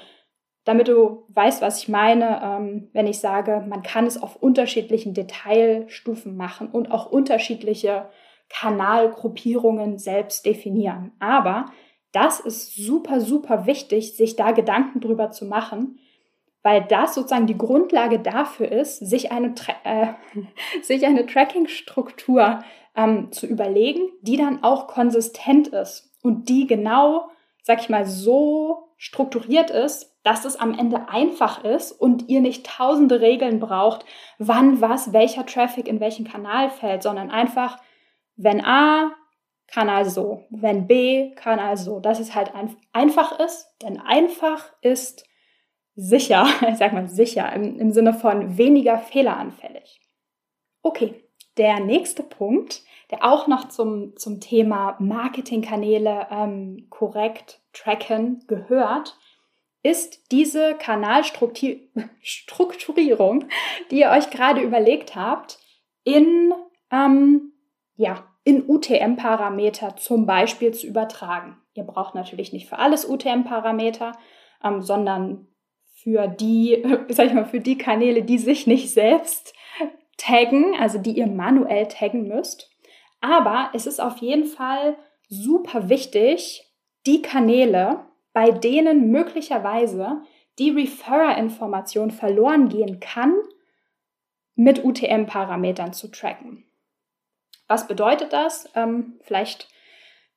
damit 0.67 0.89
du 0.89 1.25
weißt, 1.29 1.63
was 1.63 1.81
ich 1.81 1.89
meine, 1.89 2.41
ähm, 2.43 2.91
wenn 2.93 3.07
ich 3.07 3.21
sage, 3.21 3.65
man 3.69 3.85
kann 3.85 4.05
es 4.05 4.21
auf 4.21 4.35
unterschiedlichen 4.43 5.15
Detailstufen 5.15 6.37
machen 6.37 6.69
und 6.69 6.91
auch 6.91 7.07
unterschiedliche 7.07 8.07
Kanalgruppierungen 8.49 9.99
selbst 9.99 10.45
definieren. 10.45 11.13
Aber 11.21 11.67
das 12.11 12.41
ist 12.41 12.75
super, 12.75 13.21
super 13.21 13.67
wichtig, 13.67 14.17
sich 14.17 14.35
da 14.35 14.51
Gedanken 14.51 15.01
drüber 15.01 15.31
zu 15.31 15.45
machen, 15.45 16.01
weil 16.65 16.83
das 16.83 17.15
sozusagen 17.15 17.47
die 17.47 17.59
Grundlage 17.59 18.19
dafür 18.19 18.73
ist, 18.73 18.99
sich 18.99 19.31
eine, 19.31 19.55
äh, 19.85 20.09
sich 20.83 21.07
eine 21.07 21.27
Tracking-Struktur 21.27 22.59
ähm, 22.97 23.31
zu 23.31 23.47
überlegen, 23.47 24.01
die 24.21 24.37
dann 24.37 24.65
auch 24.65 24.89
konsistent 24.89 25.69
ist 25.69 26.11
und 26.23 26.49
die 26.49 26.67
genau, 26.67 27.29
sag 27.63 27.83
ich 27.83 27.89
mal, 27.89 28.05
so 28.05 28.86
strukturiert 28.97 29.71
ist, 29.71 30.17
dass 30.23 30.45
es 30.45 30.57
am 30.57 30.77
Ende 30.77 31.09
einfach 31.09 31.65
ist 31.65 31.93
und 31.93 32.29
ihr 32.29 32.41
nicht 32.41 32.67
tausende 32.67 33.21
Regeln 33.21 33.61
braucht, 33.61 34.05
wann 34.39 34.81
was, 34.81 35.13
welcher 35.13 35.47
Traffic 35.47 35.87
in 35.87 36.01
welchen 36.01 36.27
Kanal 36.27 36.71
fällt, 36.71 37.03
sondern 37.03 37.31
einfach, 37.31 37.79
wenn 38.37 38.65
A 38.65 39.13
Kanal 39.69 40.05
so, 40.09 40.45
wenn 40.51 40.87
B, 40.87 41.35
Kanal 41.35 41.77
so. 41.77 42.01
Dass 42.01 42.21
es 42.21 42.35
halt 42.35 42.55
ein, 42.55 42.77
einfach 42.93 43.39
ist, 43.41 43.69
denn 43.83 44.01
einfach 44.01 44.73
ist 44.81 45.25
sicher, 45.95 46.47
ich 46.69 46.77
sag 46.77 46.93
mal 46.93 47.09
sicher, 47.09 47.53
im, 47.53 47.79
im 47.79 47.91
Sinne 47.91 48.15
von 48.15 48.57
weniger 48.57 48.99
fehleranfällig. 48.99 50.01
Okay, 50.83 51.26
der 51.57 51.81
nächste 51.81 52.23
Punkt, 52.23 52.83
der 53.11 53.25
auch 53.25 53.47
noch 53.47 53.69
zum, 53.69 54.15
zum 54.17 54.41
Thema 54.41 54.97
Marketingkanäle 54.99 56.27
ähm, 56.31 56.89
korrekt 56.91 57.63
tracken 57.73 58.45
gehört, 58.47 59.17
ist 59.83 60.33
diese 60.33 60.75
Kanalstrukturierung, 60.75 63.45
die 63.91 64.01
ihr 64.01 64.11
euch 64.11 64.29
gerade 64.31 64.61
überlegt 64.61 65.15
habt, 65.15 65.59
in 66.03 66.53
ähm, 66.91 67.53
ja, 67.97 68.25
in 68.45 68.69
UTM-Parameter 68.69 69.97
zum 69.97 70.27
Beispiel 70.27 70.73
zu 70.73 70.87
übertragen. 70.87 71.57
Ihr 71.75 71.83
braucht 71.83 72.15
natürlich 72.15 72.53
nicht 72.53 72.69
für 72.69 72.79
alles 72.79 73.09
UTM-Parameter, 73.09 74.13
ähm, 74.63 74.83
sondern 74.83 75.49
für 75.95 76.29
die, 76.29 76.85
sag 77.09 77.27
ich 77.27 77.33
mal, 77.33 77.47
für 77.47 77.61
die 77.61 77.77
Kanäle, 77.77 78.23
die 78.23 78.39
sich 78.39 78.67
nicht 78.67 78.91
selbst 78.91 79.55
taggen, 80.17 80.75
also 80.79 80.99
die 80.99 81.17
ihr 81.17 81.27
manuell 81.27 81.89
taggen 81.89 82.29
müsst. 82.29 82.71
Aber 83.21 83.71
es 83.75 83.87
ist 83.87 84.01
auf 84.01 84.19
jeden 84.19 84.45
Fall 84.45 84.97
super 85.29 85.89
wichtig, 85.89 86.65
die 87.07 87.23
Kanäle, 87.23 88.05
bei 88.33 88.51
denen 88.51 89.11
möglicherweise 89.11 90.23
die 90.59 90.71
Referrer-Information 90.71 92.11
verloren 92.11 92.69
gehen 92.69 93.01
kann, 93.01 93.35
mit 94.55 94.85
UTM-Parametern 94.85 95.93
zu 95.93 96.09
tracken. 96.09 96.65
Was 97.69 97.87
bedeutet 97.87 98.33
das? 98.33 98.71
Ähm, 98.75 99.19
vielleicht, 99.23 99.69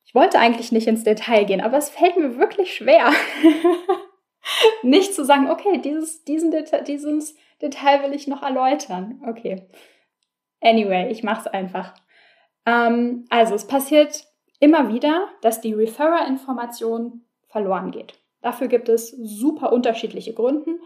ich 0.05 0.13
wollte 0.13 0.39
eigentlich 0.39 0.71
nicht 0.71 0.87
ins 0.87 1.03
Detail 1.03 1.45
gehen, 1.45 1.61
aber 1.61 1.77
es 1.77 1.89
fällt 1.89 2.17
mir 2.17 2.37
wirklich 2.37 2.73
schwer, 2.73 3.11
nicht 4.83 5.13
zu 5.13 5.23
sagen, 5.23 5.49
okay, 5.49 5.79
dieses, 5.79 6.23
diesen 6.23 6.51
dieses 6.85 7.35
Detail 7.61 8.03
will 8.03 8.13
ich 8.13 8.27
noch 8.27 8.43
erläutern. 8.43 9.21
Okay. 9.27 9.67
Anyway, 10.61 11.09
ich 11.11 11.23
mache 11.23 11.41
es 11.41 11.47
einfach. 11.47 11.93
Ähm, 12.65 13.25
also, 13.29 13.55
es 13.55 13.67
passiert 13.67 14.25
immer 14.59 14.93
wieder, 14.93 15.27
dass 15.41 15.61
die 15.61 15.73
Referrer-Information 15.73 17.25
verloren 17.47 17.91
geht. 17.91 18.19
Dafür 18.41 18.67
gibt 18.67 18.89
es 18.89 19.11
super 19.11 19.71
unterschiedliche 19.73 20.33
Gründe. 20.33 20.79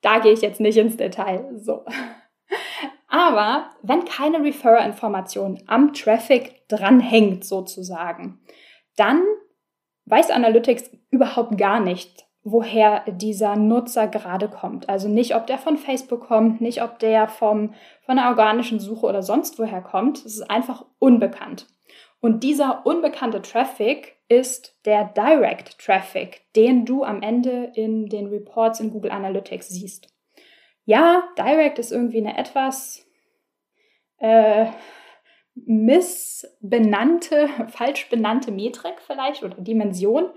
Da 0.00 0.18
gehe 0.18 0.32
ich 0.32 0.42
jetzt 0.42 0.60
nicht 0.60 0.76
ins 0.76 0.96
Detail. 0.96 1.50
So. 1.56 1.84
Aber 3.08 3.70
wenn 3.82 4.04
keine 4.04 4.42
Referrer-Information 4.42 5.62
am 5.66 5.92
Traffic 5.92 6.66
dranhängt 6.68 7.44
sozusagen, 7.44 8.40
dann 8.96 9.22
weiß 10.06 10.30
Analytics 10.30 10.90
überhaupt 11.10 11.56
gar 11.56 11.80
nicht, 11.80 12.26
woher 12.44 13.04
dieser 13.10 13.56
Nutzer 13.56 14.06
gerade 14.06 14.48
kommt. 14.48 14.90
Also 14.90 15.08
nicht, 15.08 15.34
ob 15.34 15.46
der 15.46 15.56
von 15.56 15.78
Facebook 15.78 16.26
kommt, 16.26 16.60
nicht, 16.60 16.82
ob 16.82 16.98
der 16.98 17.26
vom, 17.26 17.74
von 18.04 18.18
einer 18.18 18.28
organischen 18.28 18.78
Suche 18.78 19.06
oder 19.06 19.22
sonst 19.22 19.58
woher 19.58 19.80
kommt. 19.80 20.18
Es 20.18 20.36
ist 20.36 20.50
einfach 20.50 20.84
unbekannt. 20.98 21.66
Und 22.20 22.44
dieser 22.44 22.86
unbekannte 22.86 23.40
Traffic 23.40 24.16
ist 24.28 24.78
der 24.84 25.04
Direct 25.04 25.78
Traffic, 25.78 26.42
den 26.54 26.84
du 26.84 27.02
am 27.02 27.22
Ende 27.22 27.72
in 27.74 28.08
den 28.08 28.26
Reports 28.26 28.78
in 28.80 28.90
Google 28.90 29.10
Analytics 29.10 29.70
siehst. 29.70 30.08
Ja, 30.84 31.24
Direct 31.38 31.78
ist 31.78 31.92
irgendwie 31.92 32.18
eine 32.18 32.36
etwas 32.36 33.06
äh, 34.18 34.66
missbenannte, 35.54 37.48
falsch 37.68 38.08
benannte 38.10 38.52
Metrik 38.52 39.00
vielleicht 39.00 39.42
oder 39.42 39.56
Dimension 39.56 40.30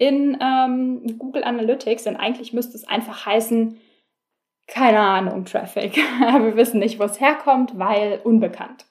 in 0.00 0.38
ähm, 0.40 1.18
Google 1.18 1.44
Analytics, 1.44 2.04
denn 2.04 2.16
eigentlich 2.16 2.54
müsste 2.54 2.74
es 2.74 2.88
einfach 2.88 3.26
heißen, 3.26 3.78
keine 4.66 5.00
Ahnung, 5.00 5.44
Traffic. 5.44 5.96
Wir 6.18 6.56
wissen 6.56 6.80
nicht, 6.80 6.98
wo 6.98 7.04
es 7.04 7.20
herkommt, 7.20 7.78
weil 7.78 8.18
unbekannt. 8.24 8.86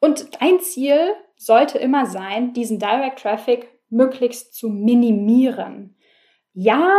Und 0.00 0.40
dein 0.40 0.58
Ziel 0.60 1.12
sollte 1.36 1.76
immer 1.76 2.06
sein, 2.06 2.54
diesen 2.54 2.78
Direct 2.78 3.20
Traffic 3.20 3.68
möglichst 3.90 4.54
zu 4.54 4.70
minimieren. 4.70 5.96
Ja, 6.54 6.90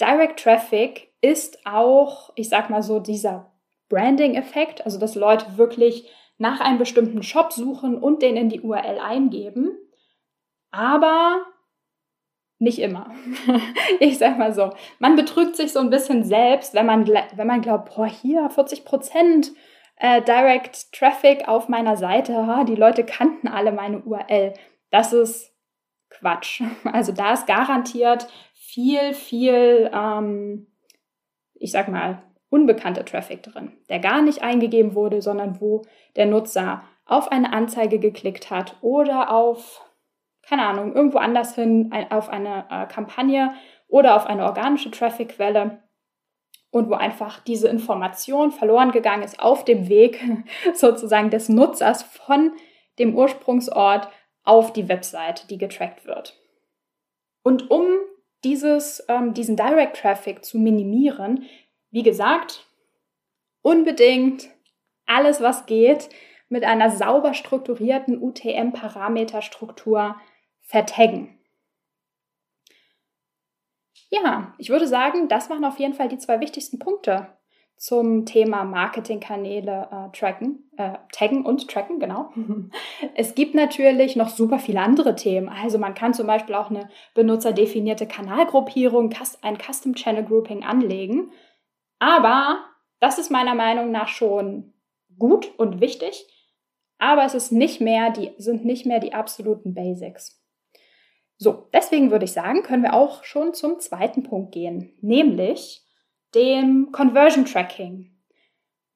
Direct 0.00 0.42
Traffic 0.42 1.12
ist 1.20 1.66
auch, 1.66 2.32
ich 2.34 2.48
sag 2.48 2.70
mal 2.70 2.82
so, 2.82 2.98
dieser 2.98 3.52
Branding-Effekt, 3.90 4.86
also 4.86 4.98
dass 4.98 5.14
Leute 5.16 5.58
wirklich 5.58 6.08
nach 6.38 6.60
einem 6.60 6.78
bestimmten 6.78 7.22
Shop 7.22 7.52
suchen 7.52 7.98
und 7.98 8.22
den 8.22 8.38
in 8.38 8.48
die 8.48 8.62
URL 8.62 8.98
eingeben. 9.00 9.76
Aber 10.70 11.44
nicht 12.60 12.78
immer. 12.78 13.10
ich 14.00 14.18
sag 14.18 14.38
mal 14.38 14.52
so. 14.52 14.70
Man 14.98 15.16
betrügt 15.16 15.56
sich 15.56 15.72
so 15.72 15.80
ein 15.80 15.90
bisschen 15.90 16.22
selbst, 16.24 16.74
wenn 16.74 16.86
man, 16.86 17.06
wenn 17.08 17.46
man 17.46 17.62
glaubt, 17.62 17.94
boah, 17.94 18.06
hier 18.06 18.48
40 18.50 18.84
Prozent 18.84 19.52
äh, 19.96 20.22
Direct 20.22 20.92
Traffic 20.92 21.48
auf 21.48 21.68
meiner 21.68 21.96
Seite. 21.96 22.46
Ha, 22.46 22.64
die 22.64 22.74
Leute 22.74 23.04
kannten 23.04 23.48
alle 23.48 23.72
meine 23.72 24.00
URL. 24.00 24.54
Das 24.90 25.12
ist 25.12 25.52
Quatsch. 26.10 26.62
Also 26.84 27.12
da 27.12 27.32
ist 27.32 27.46
garantiert 27.46 28.28
viel, 28.52 29.14
viel, 29.14 29.90
ähm, 29.92 30.66
ich 31.54 31.72
sag 31.72 31.88
mal, 31.88 32.22
unbekannter 32.50 33.04
Traffic 33.04 33.42
drin, 33.42 33.72
der 33.88 34.00
gar 34.00 34.22
nicht 34.22 34.42
eingegeben 34.42 34.94
wurde, 34.94 35.22
sondern 35.22 35.60
wo 35.60 35.82
der 36.16 36.26
Nutzer 36.26 36.82
auf 37.06 37.30
eine 37.32 37.52
Anzeige 37.52 37.98
geklickt 37.98 38.50
hat 38.50 38.76
oder 38.80 39.32
auf, 39.32 39.80
keine 40.42 40.66
Ahnung, 40.66 40.94
irgendwo 40.94 41.18
anders 41.18 41.54
hin, 41.54 41.92
auf 42.10 42.28
eine 42.28 42.66
äh, 42.70 42.86
Kampagne 42.86 43.54
oder 43.88 44.16
auf 44.16 44.26
eine 44.26 44.44
organische 44.44 44.90
Traffic-Quelle 44.90 45.82
und 46.70 46.88
wo 46.88 46.94
einfach 46.94 47.40
diese 47.40 47.68
Information 47.68 48.52
verloren 48.52 48.92
gegangen 48.92 49.22
ist 49.22 49.40
auf 49.40 49.64
dem 49.64 49.88
Weg 49.88 50.22
sozusagen 50.74 51.30
des 51.30 51.48
Nutzers 51.48 52.02
von 52.02 52.52
dem 52.98 53.16
Ursprungsort 53.16 54.08
auf 54.44 54.72
die 54.72 54.88
Webseite, 54.88 55.46
die 55.48 55.58
getrackt 55.58 56.06
wird. 56.06 56.38
Und 57.42 57.70
um 57.70 57.86
dieses, 58.44 59.04
ähm, 59.08 59.34
diesen 59.34 59.56
Direct 59.56 59.96
Traffic 59.96 60.44
zu 60.44 60.58
minimieren, 60.58 61.46
wie 61.90 62.02
gesagt, 62.02 62.66
unbedingt 63.62 64.48
alles, 65.06 65.40
was 65.40 65.66
geht, 65.66 66.08
mit 66.48 66.64
einer 66.64 66.90
sauber 66.90 67.34
strukturierten 67.34 68.22
UTM-Parameterstruktur 68.22 70.16
vertaggen. 70.70 71.36
Ja, 74.08 74.54
ich 74.58 74.70
würde 74.70 74.86
sagen, 74.86 75.28
das 75.28 75.50
waren 75.50 75.64
auf 75.64 75.78
jeden 75.78 75.94
Fall 75.94 76.08
die 76.08 76.18
zwei 76.18 76.40
wichtigsten 76.40 76.78
Punkte 76.78 77.28
zum 77.76 78.26
Thema 78.26 78.64
Marketingkanäle 78.64 79.88
äh, 79.90 80.16
tracken, 80.16 80.70
äh, 80.76 80.98
taggen 81.12 81.44
und 81.46 81.68
tracken, 81.68 81.98
genau. 81.98 82.30
es 83.14 83.34
gibt 83.34 83.54
natürlich 83.54 84.16
noch 84.16 84.28
super 84.28 84.58
viele 84.58 84.80
andere 84.80 85.16
Themen. 85.16 85.48
Also 85.48 85.78
man 85.78 85.94
kann 85.94 86.14
zum 86.14 86.26
Beispiel 86.26 86.54
auch 86.54 86.70
eine 86.70 86.88
benutzerdefinierte 87.14 88.06
Kanalgruppierung, 88.06 89.12
ein 89.42 89.58
Custom 89.58 89.94
Channel 89.94 90.24
Grouping 90.24 90.62
anlegen. 90.62 91.32
Aber 91.98 92.64
das 93.00 93.18
ist 93.18 93.30
meiner 93.30 93.54
Meinung 93.54 93.90
nach 93.90 94.08
schon 94.08 94.74
gut 95.18 95.52
und 95.58 95.80
wichtig. 95.80 96.26
Aber 96.98 97.24
es 97.24 97.34
ist 97.34 97.50
nicht 97.50 97.80
mehr 97.80 98.10
die, 98.10 98.32
sind 98.36 98.64
nicht 98.64 98.84
mehr 98.84 99.00
die 99.00 99.14
absoluten 99.14 99.72
Basics. 99.72 100.39
So, 101.42 101.68
deswegen 101.72 102.10
würde 102.10 102.26
ich 102.26 102.32
sagen, 102.32 102.62
können 102.62 102.82
wir 102.82 102.92
auch 102.92 103.24
schon 103.24 103.54
zum 103.54 103.80
zweiten 103.80 104.22
Punkt 104.22 104.52
gehen, 104.52 104.92
nämlich 105.00 105.82
dem 106.34 106.92
Conversion 106.92 107.46
Tracking. 107.46 108.10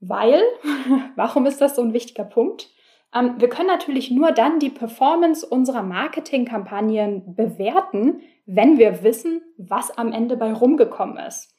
Weil, 0.00 0.42
warum 1.16 1.46
ist 1.46 1.62
das 1.62 1.74
so 1.74 1.80
ein 1.80 1.94
wichtiger 1.94 2.24
Punkt? 2.24 2.68
Ähm, 3.14 3.36
wir 3.38 3.48
können 3.48 3.68
natürlich 3.68 4.10
nur 4.10 4.32
dann 4.32 4.58
die 4.58 4.68
Performance 4.68 5.46
unserer 5.46 5.82
Marketingkampagnen 5.82 7.34
bewerten, 7.34 8.20
wenn 8.44 8.76
wir 8.76 9.02
wissen, 9.02 9.40
was 9.56 9.96
am 9.96 10.12
Ende 10.12 10.36
bei 10.36 10.52
rumgekommen 10.52 11.16
ist. 11.16 11.56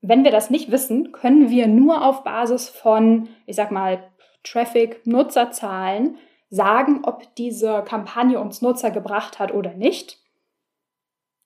Wenn 0.00 0.24
wir 0.24 0.32
das 0.32 0.50
nicht 0.50 0.72
wissen, 0.72 1.12
können 1.12 1.48
wir 1.48 1.68
nur 1.68 2.04
auf 2.04 2.24
Basis 2.24 2.68
von, 2.68 3.28
ich 3.46 3.54
sag 3.54 3.70
mal, 3.70 4.10
Traffic, 4.42 5.06
Nutzerzahlen 5.06 6.18
sagen, 6.50 7.02
ob 7.04 7.36
diese 7.36 7.84
Kampagne 7.86 8.40
uns 8.40 8.62
Nutzer 8.62 8.90
gebracht 8.90 9.38
hat 9.38 9.54
oder 9.54 9.74
nicht. 9.74 10.23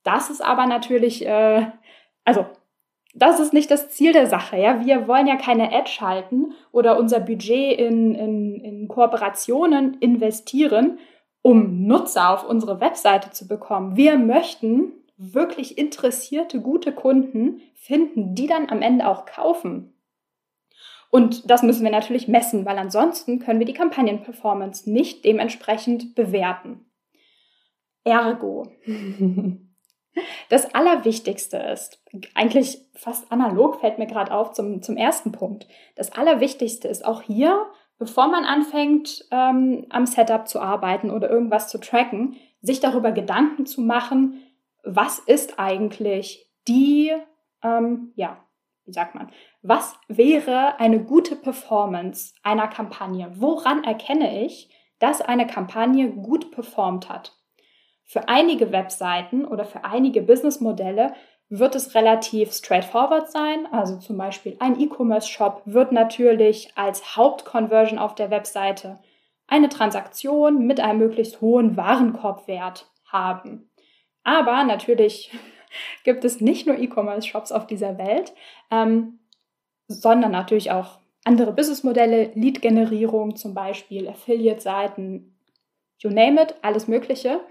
Das 0.08 0.30
ist 0.30 0.40
aber 0.40 0.64
natürlich, 0.64 1.26
äh, 1.26 1.66
also 2.24 2.46
das 3.14 3.40
ist 3.40 3.52
nicht 3.52 3.70
das 3.70 3.90
Ziel 3.90 4.14
der 4.14 4.26
Sache. 4.26 4.56
Ja? 4.56 4.82
Wir 4.82 5.06
wollen 5.06 5.26
ja 5.26 5.36
keine 5.36 5.70
Ad 5.70 5.90
schalten 5.90 6.54
oder 6.72 6.98
unser 6.98 7.20
Budget 7.20 7.78
in, 7.78 8.14
in, 8.14 8.54
in 8.64 8.88
Kooperationen 8.88 9.98
investieren, 10.00 10.98
um 11.42 11.86
Nutzer 11.86 12.30
auf 12.30 12.48
unsere 12.48 12.80
Webseite 12.80 13.32
zu 13.32 13.46
bekommen. 13.46 13.96
Wir 13.96 14.16
möchten 14.16 14.92
wirklich 15.18 15.76
interessierte, 15.76 16.62
gute 16.62 16.92
Kunden 16.92 17.60
finden, 17.74 18.34
die 18.34 18.46
dann 18.46 18.70
am 18.70 18.80
Ende 18.80 19.06
auch 19.06 19.26
kaufen. 19.26 19.92
Und 21.10 21.50
das 21.50 21.62
müssen 21.62 21.84
wir 21.84 21.90
natürlich 21.90 22.28
messen, 22.28 22.64
weil 22.64 22.78
ansonsten 22.78 23.40
können 23.40 23.58
wir 23.58 23.66
die 23.66 23.74
Kampagnenperformance 23.74 24.90
nicht 24.90 25.26
dementsprechend 25.26 26.14
bewerten. 26.14 26.86
Ergo. 28.04 28.72
Das 30.48 30.74
Allerwichtigste 30.74 31.58
ist, 31.58 32.02
eigentlich 32.34 32.78
fast 32.94 33.30
analog 33.30 33.80
fällt 33.80 33.98
mir 33.98 34.06
gerade 34.06 34.32
auf 34.32 34.52
zum, 34.52 34.82
zum 34.82 34.96
ersten 34.96 35.32
Punkt. 35.32 35.68
Das 35.96 36.12
Allerwichtigste 36.12 36.88
ist 36.88 37.04
auch 37.04 37.22
hier, 37.22 37.66
bevor 37.98 38.28
man 38.28 38.44
anfängt, 38.44 39.26
ähm, 39.30 39.86
am 39.90 40.06
Setup 40.06 40.48
zu 40.48 40.60
arbeiten 40.60 41.10
oder 41.10 41.30
irgendwas 41.30 41.68
zu 41.68 41.78
tracken, 41.78 42.36
sich 42.62 42.80
darüber 42.80 43.12
Gedanken 43.12 43.66
zu 43.66 43.80
machen, 43.80 44.42
was 44.82 45.18
ist 45.18 45.58
eigentlich 45.58 46.50
die, 46.66 47.12
ähm, 47.62 48.12
ja, 48.16 48.38
wie 48.84 48.92
sagt 48.92 49.14
man, 49.14 49.30
was 49.62 49.98
wäre 50.08 50.80
eine 50.80 51.04
gute 51.04 51.36
Performance 51.36 52.32
einer 52.42 52.68
Kampagne? 52.68 53.30
Woran 53.34 53.84
erkenne 53.84 54.44
ich, 54.44 54.70
dass 54.98 55.20
eine 55.20 55.46
Kampagne 55.46 56.10
gut 56.10 56.50
performt 56.50 57.08
hat? 57.08 57.37
Für 58.10 58.26
einige 58.26 58.72
Webseiten 58.72 59.44
oder 59.44 59.66
für 59.66 59.84
einige 59.84 60.22
Businessmodelle 60.22 61.12
wird 61.50 61.74
es 61.74 61.94
relativ 61.94 62.54
straightforward 62.54 63.30
sein. 63.30 63.68
Also 63.70 63.98
zum 63.98 64.16
Beispiel 64.16 64.56
ein 64.60 64.80
E-Commerce-Shop 64.80 65.60
wird 65.66 65.92
natürlich 65.92 66.72
als 66.74 67.16
Hauptconversion 67.16 67.98
auf 67.98 68.14
der 68.14 68.30
Webseite 68.30 68.98
eine 69.46 69.68
Transaktion 69.68 70.66
mit 70.66 70.80
einem 70.80 71.00
möglichst 71.00 71.42
hohen 71.42 71.76
Warenkorbwert 71.76 72.90
haben. 73.04 73.68
Aber 74.24 74.64
natürlich 74.64 75.30
gibt 76.04 76.24
es 76.24 76.40
nicht 76.40 76.66
nur 76.66 76.78
E-Commerce-Shops 76.78 77.52
auf 77.52 77.66
dieser 77.66 77.98
Welt, 77.98 78.32
ähm, 78.70 79.18
sondern 79.86 80.30
natürlich 80.30 80.70
auch 80.70 80.98
andere 81.24 81.52
Businessmodelle, 81.52 82.30
Lead-Generierung 82.34 83.36
zum 83.36 83.52
Beispiel, 83.52 84.08
Affiliate-Seiten, 84.08 85.36
you 85.98 86.08
name 86.08 86.40
it, 86.40 86.54
alles 86.62 86.88
Mögliche. 86.88 87.42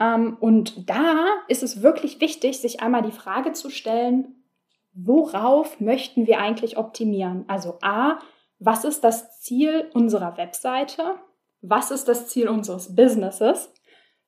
Ähm, 0.00 0.36
und 0.40 0.88
da 0.88 1.26
ist 1.48 1.62
es 1.62 1.82
wirklich 1.82 2.20
wichtig, 2.20 2.60
sich 2.60 2.80
einmal 2.80 3.02
die 3.02 3.12
Frage 3.12 3.52
zu 3.52 3.70
stellen, 3.70 4.44
worauf 4.92 5.78
möchten 5.80 6.26
wir 6.26 6.40
eigentlich 6.40 6.76
optimieren? 6.78 7.44
Also 7.46 7.78
A, 7.82 8.18
was 8.58 8.84
ist 8.84 9.04
das 9.04 9.40
Ziel 9.40 9.90
unserer 9.94 10.36
Webseite? 10.36 11.16
Was 11.62 11.90
ist 11.90 12.08
das 12.08 12.28
Ziel 12.28 12.48
unseres 12.48 12.96
Businesses? 12.96 13.72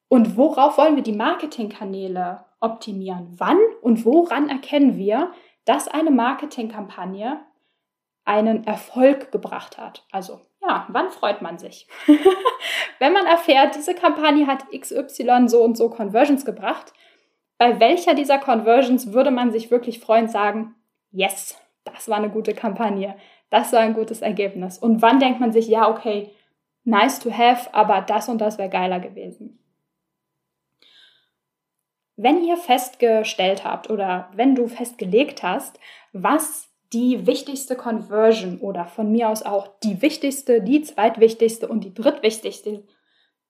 Und 0.08 0.36
worauf 0.36 0.78
wollen 0.78 0.96
wir 0.96 1.02
die 1.02 1.12
Marketingkanäle 1.12 2.44
optimieren? 2.60 3.34
Wann 3.38 3.58
und 3.80 4.04
woran 4.04 4.50
erkennen 4.50 4.96
wir, 4.98 5.32
dass 5.64 5.88
eine 5.88 6.10
Marketingkampagne 6.10 7.40
einen 8.24 8.64
Erfolg 8.64 9.32
gebracht 9.32 9.78
hat. 9.78 10.06
Also 10.12 10.40
ja, 10.62 10.86
wann 10.88 11.10
freut 11.10 11.42
man 11.42 11.58
sich? 11.58 11.86
Wenn 12.98 13.12
man 13.12 13.26
erfährt, 13.26 13.74
diese 13.74 13.94
Kampagne 13.94 14.46
hat 14.46 14.64
XY 14.70 15.48
so 15.48 15.62
und 15.62 15.76
so 15.76 15.90
Conversions 15.90 16.44
gebracht, 16.44 16.92
bei 17.58 17.80
welcher 17.80 18.14
dieser 18.14 18.38
Conversions 18.38 19.12
würde 19.12 19.30
man 19.30 19.50
sich 19.50 19.70
wirklich 19.70 20.00
freuen 20.00 20.28
sagen, 20.28 20.74
yes, 21.10 21.60
das 21.84 22.08
war 22.08 22.16
eine 22.16 22.30
gute 22.30 22.54
Kampagne, 22.54 23.16
das 23.50 23.72
war 23.72 23.80
ein 23.80 23.94
gutes 23.94 24.22
Ergebnis. 24.22 24.78
Und 24.78 25.02
wann 25.02 25.20
denkt 25.20 25.40
man 25.40 25.52
sich, 25.52 25.68
ja, 25.68 25.88
okay, 25.88 26.30
nice 26.84 27.18
to 27.18 27.30
have, 27.32 27.72
aber 27.74 28.00
das 28.00 28.28
und 28.28 28.38
das 28.38 28.58
wäre 28.58 28.70
geiler 28.70 29.00
gewesen. 29.00 29.58
Wenn 32.16 32.44
ihr 32.44 32.56
festgestellt 32.56 33.64
habt 33.64 33.90
oder 33.90 34.30
wenn 34.34 34.54
du 34.54 34.68
festgelegt 34.68 35.42
hast, 35.42 35.78
was 36.12 36.71
die 36.92 37.26
wichtigste 37.26 37.76
Conversion 37.76 38.58
oder 38.58 38.86
von 38.86 39.10
mir 39.10 39.28
aus 39.28 39.42
auch 39.42 39.68
die 39.82 40.02
wichtigste, 40.02 40.62
die 40.62 40.82
zweitwichtigste 40.82 41.68
und 41.68 41.84
die 41.84 41.94
drittwichtigste 41.94 42.84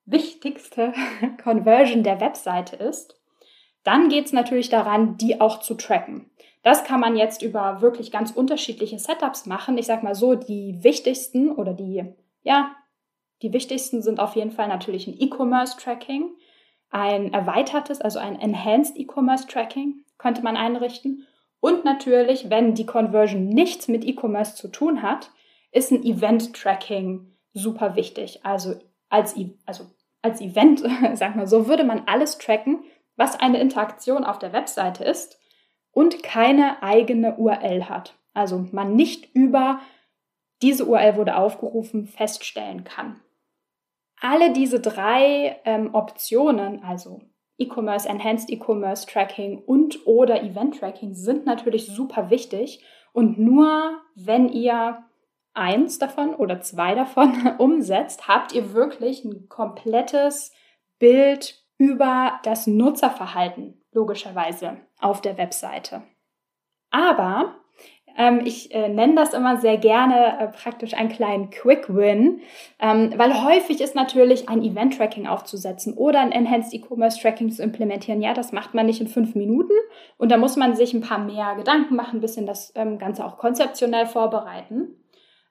wichtigste 0.04 0.92
Conversion 1.42 2.02
der 2.02 2.20
Webseite 2.20 2.76
ist, 2.76 3.20
dann 3.84 4.08
geht 4.08 4.26
es 4.26 4.32
natürlich 4.32 4.68
daran, 4.68 5.16
die 5.16 5.40
auch 5.40 5.60
zu 5.60 5.74
tracken. 5.74 6.30
Das 6.62 6.84
kann 6.84 7.00
man 7.00 7.16
jetzt 7.16 7.42
über 7.42 7.80
wirklich 7.82 8.12
ganz 8.12 8.30
unterschiedliche 8.30 8.98
Setups 8.98 9.46
machen. 9.46 9.78
Ich 9.78 9.86
sag 9.86 10.04
mal 10.04 10.14
so, 10.14 10.36
die 10.36 10.78
wichtigsten 10.82 11.50
oder 11.50 11.74
die, 11.74 12.04
ja, 12.42 12.76
die 13.42 13.52
wichtigsten 13.52 14.02
sind 14.02 14.20
auf 14.20 14.36
jeden 14.36 14.52
Fall 14.52 14.68
natürlich 14.68 15.08
ein 15.08 15.16
E-Commerce 15.18 15.76
Tracking, 15.76 16.30
ein 16.90 17.32
erweitertes, 17.32 18.00
also 18.00 18.20
ein 18.20 18.38
Enhanced 18.38 18.96
E-Commerce 18.96 19.48
Tracking 19.48 20.04
könnte 20.18 20.42
man 20.42 20.56
einrichten 20.56 21.26
und 21.62 21.84
natürlich, 21.84 22.50
wenn 22.50 22.74
die 22.74 22.86
Conversion 22.86 23.46
nichts 23.46 23.86
mit 23.86 24.04
E-Commerce 24.04 24.56
zu 24.56 24.66
tun 24.66 25.00
hat, 25.00 25.30
ist 25.70 25.92
ein 25.92 26.02
Event-Tracking 26.02 27.36
super 27.52 27.94
wichtig. 27.94 28.44
Also 28.44 28.74
als, 29.08 29.36
also 29.64 29.86
als 30.22 30.40
Event, 30.40 30.82
sag 31.14 31.36
mal 31.36 31.46
so, 31.46 31.68
würde 31.68 31.84
man 31.84 32.02
alles 32.06 32.38
tracken, 32.38 32.82
was 33.14 33.38
eine 33.38 33.60
Interaktion 33.60 34.24
auf 34.24 34.40
der 34.40 34.52
Webseite 34.52 35.04
ist 35.04 35.38
und 35.92 36.24
keine 36.24 36.82
eigene 36.82 37.36
URL 37.36 37.88
hat. 37.88 38.18
Also 38.34 38.66
man 38.72 38.96
nicht 38.96 39.32
über 39.32 39.78
diese 40.62 40.86
URL 40.86 41.14
wurde 41.14 41.36
aufgerufen 41.36 42.08
feststellen 42.08 42.82
kann. 42.82 43.20
Alle 44.20 44.52
diese 44.52 44.80
drei 44.80 45.60
ähm, 45.64 45.94
Optionen, 45.94 46.82
also 46.82 47.20
E-Commerce, 47.62 48.08
Enhanced 48.08 48.50
E-Commerce 48.50 49.06
Tracking 49.06 49.58
und 49.64 50.06
oder 50.06 50.42
Event 50.42 50.78
Tracking 50.78 51.14
sind 51.14 51.46
natürlich 51.46 51.86
super 51.86 52.30
wichtig. 52.30 52.84
Und 53.12 53.38
nur 53.38 54.00
wenn 54.14 54.48
ihr 54.48 55.04
eins 55.54 55.98
davon 55.98 56.34
oder 56.34 56.60
zwei 56.60 56.94
davon 56.94 57.54
umsetzt, 57.58 58.28
habt 58.28 58.52
ihr 58.52 58.72
wirklich 58.72 59.24
ein 59.24 59.48
komplettes 59.48 60.52
Bild 60.98 61.62
über 61.78 62.40
das 62.44 62.66
Nutzerverhalten, 62.66 63.82
logischerweise, 63.92 64.78
auf 65.00 65.20
der 65.20 65.36
Webseite. 65.36 66.02
Aber 66.90 67.56
ich 68.44 68.74
äh, 68.74 68.88
nenne 68.88 69.14
das 69.14 69.32
immer 69.32 69.56
sehr 69.56 69.76
gerne 69.76 70.38
äh, 70.38 70.48
praktisch 70.48 70.94
einen 70.94 71.08
kleinen 71.08 71.50
Quick 71.50 71.94
Win, 71.94 72.40
ähm, 72.80 73.12
weil 73.16 73.44
häufig 73.44 73.80
ist 73.80 73.94
natürlich 73.94 74.48
ein 74.48 74.62
Event-Tracking 74.62 75.26
aufzusetzen 75.26 75.94
oder 75.94 76.20
ein 76.20 76.32
Enhanced 76.32 76.74
E-Commerce 76.74 77.20
Tracking 77.20 77.50
zu 77.50 77.62
implementieren. 77.62 78.20
Ja, 78.20 78.34
das 78.34 78.52
macht 78.52 78.74
man 78.74 78.86
nicht 78.86 79.00
in 79.00 79.08
fünf 79.08 79.34
Minuten 79.34 79.72
und 80.18 80.30
da 80.30 80.36
muss 80.36 80.56
man 80.56 80.74
sich 80.74 80.92
ein 80.94 81.00
paar 81.00 81.18
mehr 81.18 81.54
Gedanken 81.56 81.96
machen, 81.96 82.18
ein 82.18 82.22
bisschen 82.22 82.46
das 82.46 82.72
ähm, 82.76 82.98
Ganze 82.98 83.24
auch 83.24 83.38
konzeptionell 83.38 84.06
vorbereiten. 84.06 84.96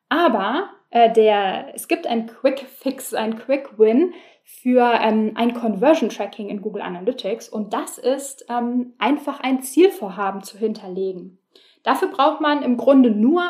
Aber 0.10 0.70
äh, 0.92 1.12
der, 1.12 1.74
es 1.74 1.88
gibt 1.88 2.06
ein 2.06 2.28
Quick 2.28 2.60
Fix, 2.60 3.14
ein 3.14 3.38
Quick 3.38 3.80
Win 3.80 4.14
für 4.44 5.00
ähm, 5.02 5.32
ein 5.36 5.54
Conversion 5.54 6.10
Tracking 6.10 6.50
in 6.50 6.62
Google 6.62 6.82
Analytics 6.82 7.50
und 7.50 7.74
das 7.74 7.98
ist 7.98 8.46
ähm, 8.50 8.94
einfach 9.00 9.40
ein 9.40 9.62
Zielvorhaben 9.64 10.44
zu 10.44 10.58
hinterlegen. 10.58 11.41
Dafür 11.84 12.10
braucht 12.10 12.42
man 12.42 12.62
im 12.64 12.78
Grunde 12.78 13.12
nur 13.12 13.42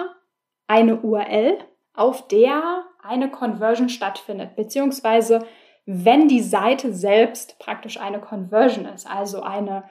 eine 0.67 1.01
URL, 1.01 1.57
auf 1.93 2.27
der 2.27 2.85
eine 3.03 3.29
Conversion 3.29 3.89
stattfindet, 3.89 4.55
beziehungsweise 4.55 5.45
wenn 5.85 6.27
die 6.27 6.41
Seite 6.41 6.93
selbst 6.93 7.59
praktisch 7.59 7.99
eine 7.99 8.19
Conversion 8.19 8.85
ist, 8.85 9.09
also 9.09 9.41
eine 9.41 9.83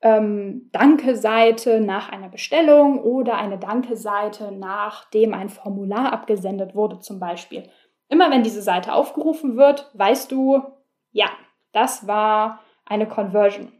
ähm, 0.00 0.70
Danke-Seite 0.72 1.80
nach 1.80 2.08
einer 2.10 2.28
Bestellung 2.28 3.00
oder 3.00 3.36
eine 3.36 3.58
Danke-Seite, 3.58 4.52
nachdem 4.52 5.34
ein 5.34 5.48
Formular 5.48 6.12
abgesendet 6.12 6.74
wurde 6.74 7.00
zum 7.00 7.20
Beispiel. 7.20 7.68
Immer 8.08 8.30
wenn 8.30 8.42
diese 8.42 8.62
Seite 8.62 8.94
aufgerufen 8.94 9.56
wird, 9.56 9.90
weißt 9.94 10.32
du, 10.32 10.62
ja, 11.10 11.26
das 11.72 12.06
war 12.06 12.60
eine 12.86 13.06
Conversion. 13.06 13.72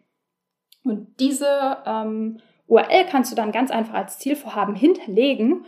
Und 0.84 1.18
diese 1.18 1.78
ähm, 1.86 2.40
URL 2.68 3.06
kannst 3.10 3.32
du 3.32 3.36
dann 3.36 3.50
ganz 3.50 3.70
einfach 3.70 3.94
als 3.94 4.18
Zielvorhaben 4.18 4.74
hinterlegen 4.74 5.64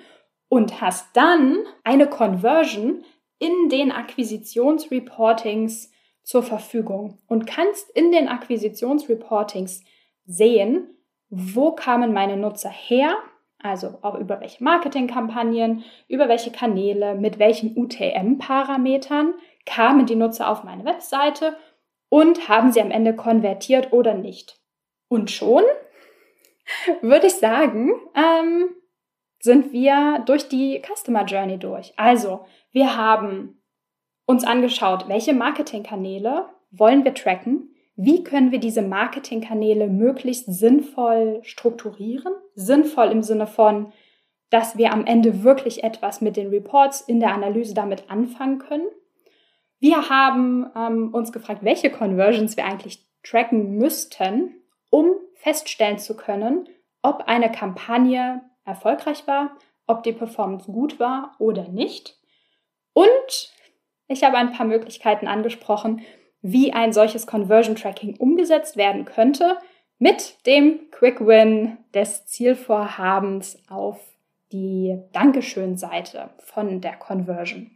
und 0.48 0.80
hast 0.80 1.08
dann 1.14 1.58
eine 1.82 2.08
Conversion 2.08 3.04
in 3.38 3.68
den 3.70 3.90
Akquisitionsreportings 3.90 5.90
zur 6.22 6.42
Verfügung 6.42 7.18
und 7.26 7.46
kannst 7.46 7.88
in 7.90 8.12
den 8.12 8.28
Akquisitionsreportings 8.28 9.82
sehen, 10.26 10.90
wo 11.30 11.72
kamen 11.72 12.12
meine 12.12 12.36
Nutzer 12.36 12.68
her, 12.68 13.16
also 13.62 13.98
auch 14.02 14.16
über 14.16 14.40
welche 14.40 14.62
Marketingkampagnen, 14.62 15.84
über 16.08 16.28
welche 16.28 16.52
Kanäle, 16.52 17.14
mit 17.14 17.38
welchen 17.38 17.76
UTM-Parametern 17.76 19.34
kamen 19.66 20.06
die 20.06 20.16
Nutzer 20.16 20.50
auf 20.50 20.64
meine 20.64 20.84
Webseite 20.84 21.56
und 22.08 22.48
haben 22.48 22.72
sie 22.72 22.80
am 22.80 22.90
Ende 22.90 23.14
konvertiert 23.14 23.92
oder 23.92 24.14
nicht. 24.14 24.58
Und 25.08 25.30
schon 25.30 25.62
würde 27.02 27.26
ich 27.26 27.34
sagen, 27.34 27.92
ähm, 28.14 28.70
sind 29.40 29.72
wir 29.72 30.22
durch 30.26 30.48
die 30.48 30.82
Customer 30.82 31.24
Journey 31.24 31.58
durch. 31.58 31.92
Also, 31.96 32.44
wir 32.72 32.96
haben 32.96 33.62
uns 34.26 34.44
angeschaut, 34.44 35.08
welche 35.08 35.34
Marketingkanäle 35.34 36.46
wollen 36.70 37.04
wir 37.04 37.14
tracken, 37.14 37.74
wie 37.96 38.24
können 38.24 38.52
wir 38.52 38.60
diese 38.60 38.82
Marketingkanäle 38.82 39.88
möglichst 39.88 40.46
sinnvoll 40.46 41.40
strukturieren, 41.42 42.32
sinnvoll 42.54 43.08
im 43.08 43.22
Sinne 43.22 43.46
von, 43.46 43.92
dass 44.50 44.78
wir 44.78 44.92
am 44.92 45.06
Ende 45.06 45.42
wirklich 45.42 45.84
etwas 45.84 46.20
mit 46.20 46.36
den 46.36 46.48
Reports 46.48 47.00
in 47.02 47.20
der 47.20 47.34
Analyse 47.34 47.74
damit 47.74 48.10
anfangen 48.10 48.58
können. 48.58 48.86
Wir 49.80 50.08
haben 50.10 50.70
ähm, 50.76 51.14
uns 51.14 51.32
gefragt, 51.32 51.62
welche 51.62 51.90
Conversions 51.90 52.56
wir 52.56 52.64
eigentlich 52.64 53.06
tracken 53.22 53.76
müssten, 53.76 54.54
um 54.90 55.12
feststellen 55.42 55.98
zu 55.98 56.16
können, 56.16 56.68
ob 57.02 57.24
eine 57.26 57.50
Kampagne 57.50 58.42
erfolgreich 58.64 59.26
war, 59.26 59.56
ob 59.86 60.02
die 60.02 60.12
Performance 60.12 60.70
gut 60.70 61.00
war 61.00 61.34
oder 61.38 61.68
nicht. 61.68 62.18
Und 62.92 63.52
ich 64.06 64.22
habe 64.24 64.36
ein 64.36 64.52
paar 64.52 64.66
Möglichkeiten 64.66 65.26
angesprochen, 65.26 66.02
wie 66.42 66.72
ein 66.72 66.92
solches 66.92 67.26
Conversion 67.26 67.76
Tracking 67.76 68.16
umgesetzt 68.16 68.76
werden 68.76 69.04
könnte 69.04 69.58
mit 69.98 70.46
dem 70.46 70.90
Quick 70.90 71.20
Win 71.20 71.78
des 71.94 72.26
Zielvorhabens 72.26 73.62
auf 73.68 74.00
die 74.52 74.98
Dankeschön-Seite 75.12 76.30
von 76.38 76.80
der 76.80 76.96
Conversion. 76.96 77.70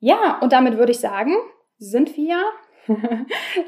Ja, 0.00 0.38
und 0.40 0.52
damit 0.52 0.76
würde 0.76 0.92
ich 0.92 0.98
sagen, 0.98 1.34
sind 1.78 2.16
wir 2.16 2.42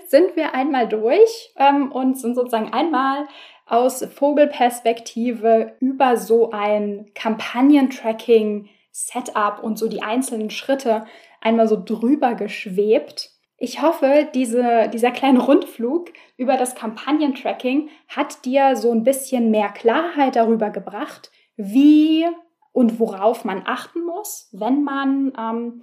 sind 0.09 0.37
wir 0.37 0.55
einmal 0.55 0.88
durch 0.88 1.53
ähm, 1.57 1.92
und 1.92 2.18
sind 2.18 2.35
sozusagen 2.35 2.72
einmal 2.72 3.27
aus 3.66 4.05
Vogelperspektive 4.05 5.77
über 5.81 6.16
so 6.16 6.50
ein 6.50 7.11
Kampagnentracking 7.14 8.68
Setup 8.90 9.62
und 9.62 9.79
so 9.79 9.88
die 9.88 10.03
einzelnen 10.03 10.50
Schritte 10.50 11.05
einmal 11.40 11.66
so 11.66 11.83
drüber 11.83 12.35
geschwebt. 12.35 13.31
Ich 13.57 13.83
hoffe, 13.83 14.29
diese, 14.35 14.88
dieser 14.92 15.11
kleine 15.11 15.40
Rundflug 15.40 16.12
über 16.37 16.57
das 16.57 16.74
Kampagnentracking 16.74 17.88
hat 18.09 18.44
dir 18.44 18.77
so 18.77 18.92
ein 18.92 19.05
bisschen 19.05 19.50
mehr 19.50 19.70
Klarheit 19.70 20.37
darüber 20.37 20.70
gebracht, 20.70 21.31
wie 21.57 22.27
und 22.72 22.98
worauf 22.98 23.44
man 23.44 23.62
achten 23.64 24.05
muss, 24.05 24.48
wenn 24.53 24.83
man 24.83 25.33
ähm, 25.38 25.81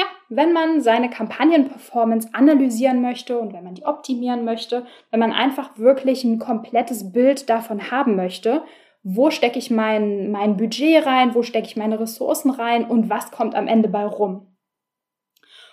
ja, 0.00 0.06
wenn 0.28 0.52
man 0.52 0.80
seine 0.80 1.10
Kampagnenperformance 1.10 2.30
analysieren 2.32 3.02
möchte 3.02 3.38
und 3.38 3.52
wenn 3.52 3.64
man 3.64 3.74
die 3.74 3.84
optimieren 3.84 4.44
möchte, 4.44 4.86
wenn 5.10 5.20
man 5.20 5.32
einfach 5.32 5.76
wirklich 5.76 6.24
ein 6.24 6.38
komplettes 6.38 7.12
Bild 7.12 7.50
davon 7.50 7.90
haben 7.90 8.16
möchte, 8.16 8.62
wo 9.02 9.30
stecke 9.30 9.58
ich 9.58 9.70
mein, 9.70 10.30
mein 10.30 10.56
Budget 10.56 11.06
rein, 11.06 11.34
wo 11.34 11.42
stecke 11.42 11.66
ich 11.66 11.76
meine 11.76 12.00
Ressourcen 12.00 12.50
rein 12.50 12.84
und 12.84 13.10
was 13.10 13.30
kommt 13.30 13.54
am 13.54 13.66
Ende 13.66 13.88
bei 13.88 14.04
rum. 14.04 14.46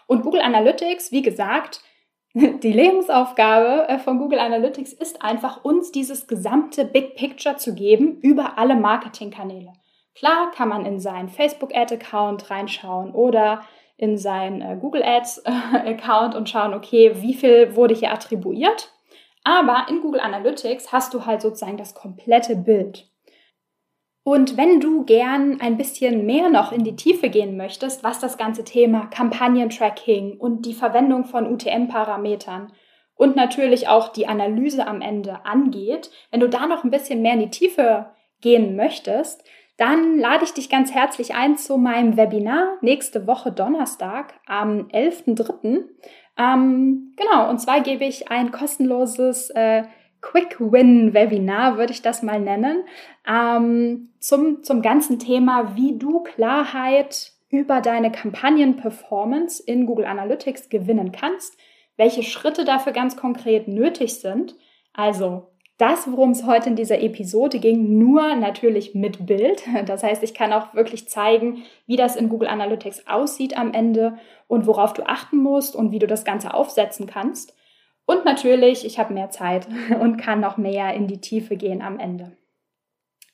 Und 0.07 0.23
Google 0.23 0.41
Analytics, 0.41 1.11
wie 1.11 1.21
gesagt, 1.21 1.81
die 2.33 2.73
Lebensaufgabe 2.73 3.87
äh, 3.89 3.99
von 3.99 4.19
Google 4.19 4.39
Analytics 4.39 4.93
ist 4.93 5.21
einfach, 5.21 5.63
uns 5.63 5.91
dieses 5.91 6.27
gesamte 6.27 6.85
Big 6.85 7.15
Picture 7.15 7.57
zu 7.57 7.75
geben 7.75 8.19
über 8.21 8.57
alle 8.57 8.75
Marketingkanäle. 8.75 9.73
Klar 10.15 10.51
kann 10.51 10.69
man 10.69 10.85
in 10.85 10.99
seinen 10.99 11.29
Facebook 11.29 11.75
Ad 11.75 11.93
Account 11.93 12.49
reinschauen 12.49 13.11
oder 13.11 13.61
in 13.97 14.17
seinen 14.17 14.61
äh, 14.61 14.77
Google 14.79 15.03
Ads 15.03 15.39
äh, 15.45 15.51
Account 15.91 16.35
und 16.35 16.49
schauen, 16.49 16.73
okay, 16.73 17.11
wie 17.15 17.33
viel 17.33 17.75
wurde 17.75 17.95
hier 17.95 18.13
attribuiert. 18.13 18.93
Aber 19.43 19.85
in 19.89 20.01
Google 20.01 20.19
Analytics 20.19 20.91
hast 20.91 21.13
du 21.13 21.25
halt 21.25 21.41
sozusagen 21.41 21.77
das 21.77 21.93
komplette 21.93 22.55
Bild. 22.55 23.09
Und 24.23 24.57
wenn 24.57 24.81
du 24.81 25.05
gern 25.05 25.61
ein 25.61 25.77
bisschen 25.77 26.25
mehr 26.25 26.49
noch 26.49 26.73
in 26.73 26.83
die 26.83 26.97
Tiefe 26.97 27.29
gehen 27.29 27.55
möchtest, 27.55 28.03
was 28.03 28.19
das 28.19 28.37
ganze 28.37 28.65
Thema 28.65 29.05
Kampagnentracking 29.05 30.37
und 30.37 30.65
die 30.65 30.73
Verwendung 30.73 31.23
von 31.23 31.49
UTM-Parametern 31.49 32.73
und 33.15 33.37
natürlich 33.37 33.87
auch 33.87 34.09
die 34.09 34.27
Analyse 34.27 34.85
am 34.85 35.01
Ende 35.01 35.45
angeht, 35.45 36.11
wenn 36.29 36.41
du 36.41 36.49
da 36.49 36.67
noch 36.67 36.83
ein 36.83 36.91
bisschen 36.91 37.21
mehr 37.21 37.35
in 37.35 37.39
die 37.39 37.49
Tiefe 37.49 38.07
gehen 38.41 38.75
möchtest, 38.75 39.45
dann 39.77 40.17
lade 40.17 40.43
ich 40.43 40.53
dich 40.53 40.69
ganz 40.69 40.91
herzlich 40.91 41.35
ein 41.35 41.57
zu 41.57 41.77
meinem 41.77 42.17
Webinar 42.17 42.77
nächste 42.81 43.27
Woche 43.27 43.51
Donnerstag 43.51 44.33
am 44.47 44.87
11.03. 44.87 45.83
Ähm, 46.37 47.13
genau, 47.15 47.49
und 47.49 47.59
zwar 47.59 47.81
gebe 47.81 48.05
ich 48.05 48.29
ein 48.29 48.51
kostenloses 48.51 49.51
äh, 49.51 49.83
Quick-Win-Webinar, 50.21 51.77
würde 51.77 51.93
ich 51.93 52.01
das 52.01 52.23
mal 52.23 52.39
nennen, 52.39 52.83
ähm, 53.27 54.09
zum, 54.19 54.63
zum 54.63 54.81
ganzen 54.81 55.19
Thema, 55.19 55.75
wie 55.75 55.97
du 55.97 56.21
Klarheit 56.21 57.33
über 57.49 57.79
deine 57.79 58.11
Kampagnen-Performance 58.11 59.63
in 59.63 59.85
Google 59.85 60.05
Analytics 60.05 60.69
gewinnen 60.69 61.11
kannst, 61.11 61.57
welche 61.97 62.23
Schritte 62.23 62.65
dafür 62.65 62.93
ganz 62.93 63.15
konkret 63.15 63.67
nötig 63.67 64.19
sind. 64.19 64.55
Also 64.93 65.51
das, 65.77 66.11
worum 66.11 66.31
es 66.31 66.45
heute 66.45 66.69
in 66.69 66.75
dieser 66.75 66.99
Episode 67.01 67.59
ging, 67.59 67.99
nur 67.99 68.35
natürlich 68.35 68.95
mit 68.95 69.25
Bild. 69.25 69.63
Das 69.85 70.03
heißt, 70.03 70.23
ich 70.23 70.33
kann 70.33 70.53
auch 70.53 70.73
wirklich 70.73 71.07
zeigen, 71.07 71.63
wie 71.85 71.95
das 71.95 72.15
in 72.15 72.29
Google 72.29 72.47
Analytics 72.47 73.07
aussieht 73.07 73.57
am 73.57 73.73
Ende 73.73 74.17
und 74.47 74.65
worauf 74.65 74.93
du 74.93 75.03
achten 75.03 75.37
musst 75.37 75.75
und 75.75 75.91
wie 75.91 75.99
du 75.99 76.07
das 76.07 76.25
Ganze 76.25 76.53
aufsetzen 76.53 77.05
kannst. 77.05 77.55
Und 78.05 78.25
natürlich, 78.25 78.85
ich 78.85 78.97
habe 78.97 79.13
mehr 79.13 79.29
Zeit 79.29 79.67
und 79.99 80.17
kann 80.17 80.39
noch 80.39 80.57
mehr 80.57 80.93
in 80.93 81.07
die 81.07 81.21
Tiefe 81.21 81.57
gehen 81.57 81.81
am 81.81 81.99
Ende. 81.99 82.35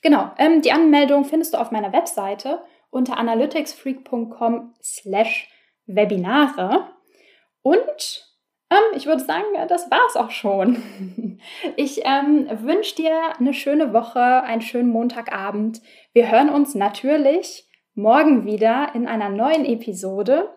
Genau, 0.01 0.31
ähm, 0.37 0.61
die 0.61 0.73
Anmeldung 0.73 1.23
findest 1.23 1.53
du 1.53 1.59
auf 1.59 1.71
meiner 1.71 1.93
Webseite 1.93 2.61
unter 2.89 3.17
analyticsfreak.com 3.17 4.73
slash 4.81 5.47
Webinare. 5.85 6.87
Und 7.61 8.32
ich 8.95 9.05
würde 9.05 9.23
sagen, 9.23 9.45
das 9.67 9.89
war's 9.91 10.15
auch 10.15 10.31
schon. 10.31 10.81
Ich 11.75 12.03
ähm, 12.05 12.47
wünsche 12.61 12.95
dir 12.95 13.37
eine 13.37 13.53
schöne 13.53 13.91
Woche, 13.91 14.21
einen 14.21 14.61
schönen 14.61 14.89
Montagabend. 14.89 15.81
Wir 16.13 16.31
hören 16.31 16.49
uns 16.49 16.73
natürlich 16.73 17.67
morgen 17.95 18.45
wieder 18.45 18.91
in 18.95 19.07
einer 19.07 19.27
neuen 19.27 19.65
Episode. 19.65 20.49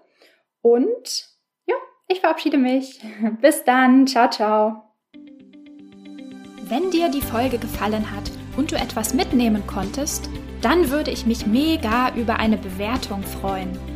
Und 0.63 1.29
ja, 1.67 1.75
ich 2.07 2.21
verabschiede 2.21 2.59
mich. 2.59 3.01
Bis 3.41 3.65
dann. 3.65 4.07
Ciao, 4.07 4.31
ciao. 4.31 4.83
Wenn 6.69 6.91
dir 6.93 7.09
die 7.09 7.21
Folge 7.21 7.59
gefallen 7.59 8.11
hat 8.13 8.31
und 8.57 8.71
du 8.71 8.77
etwas 8.77 9.15
mitnehmen 9.15 9.65
konntest, 9.67 10.31
dann 10.63 10.91
würde 10.91 11.11
ich 11.11 11.27
mich 11.27 11.47
mega 11.47 12.15
über 12.15 12.39
eine 12.39 12.57
Bewertung 12.59 13.23
freuen. 13.23 13.96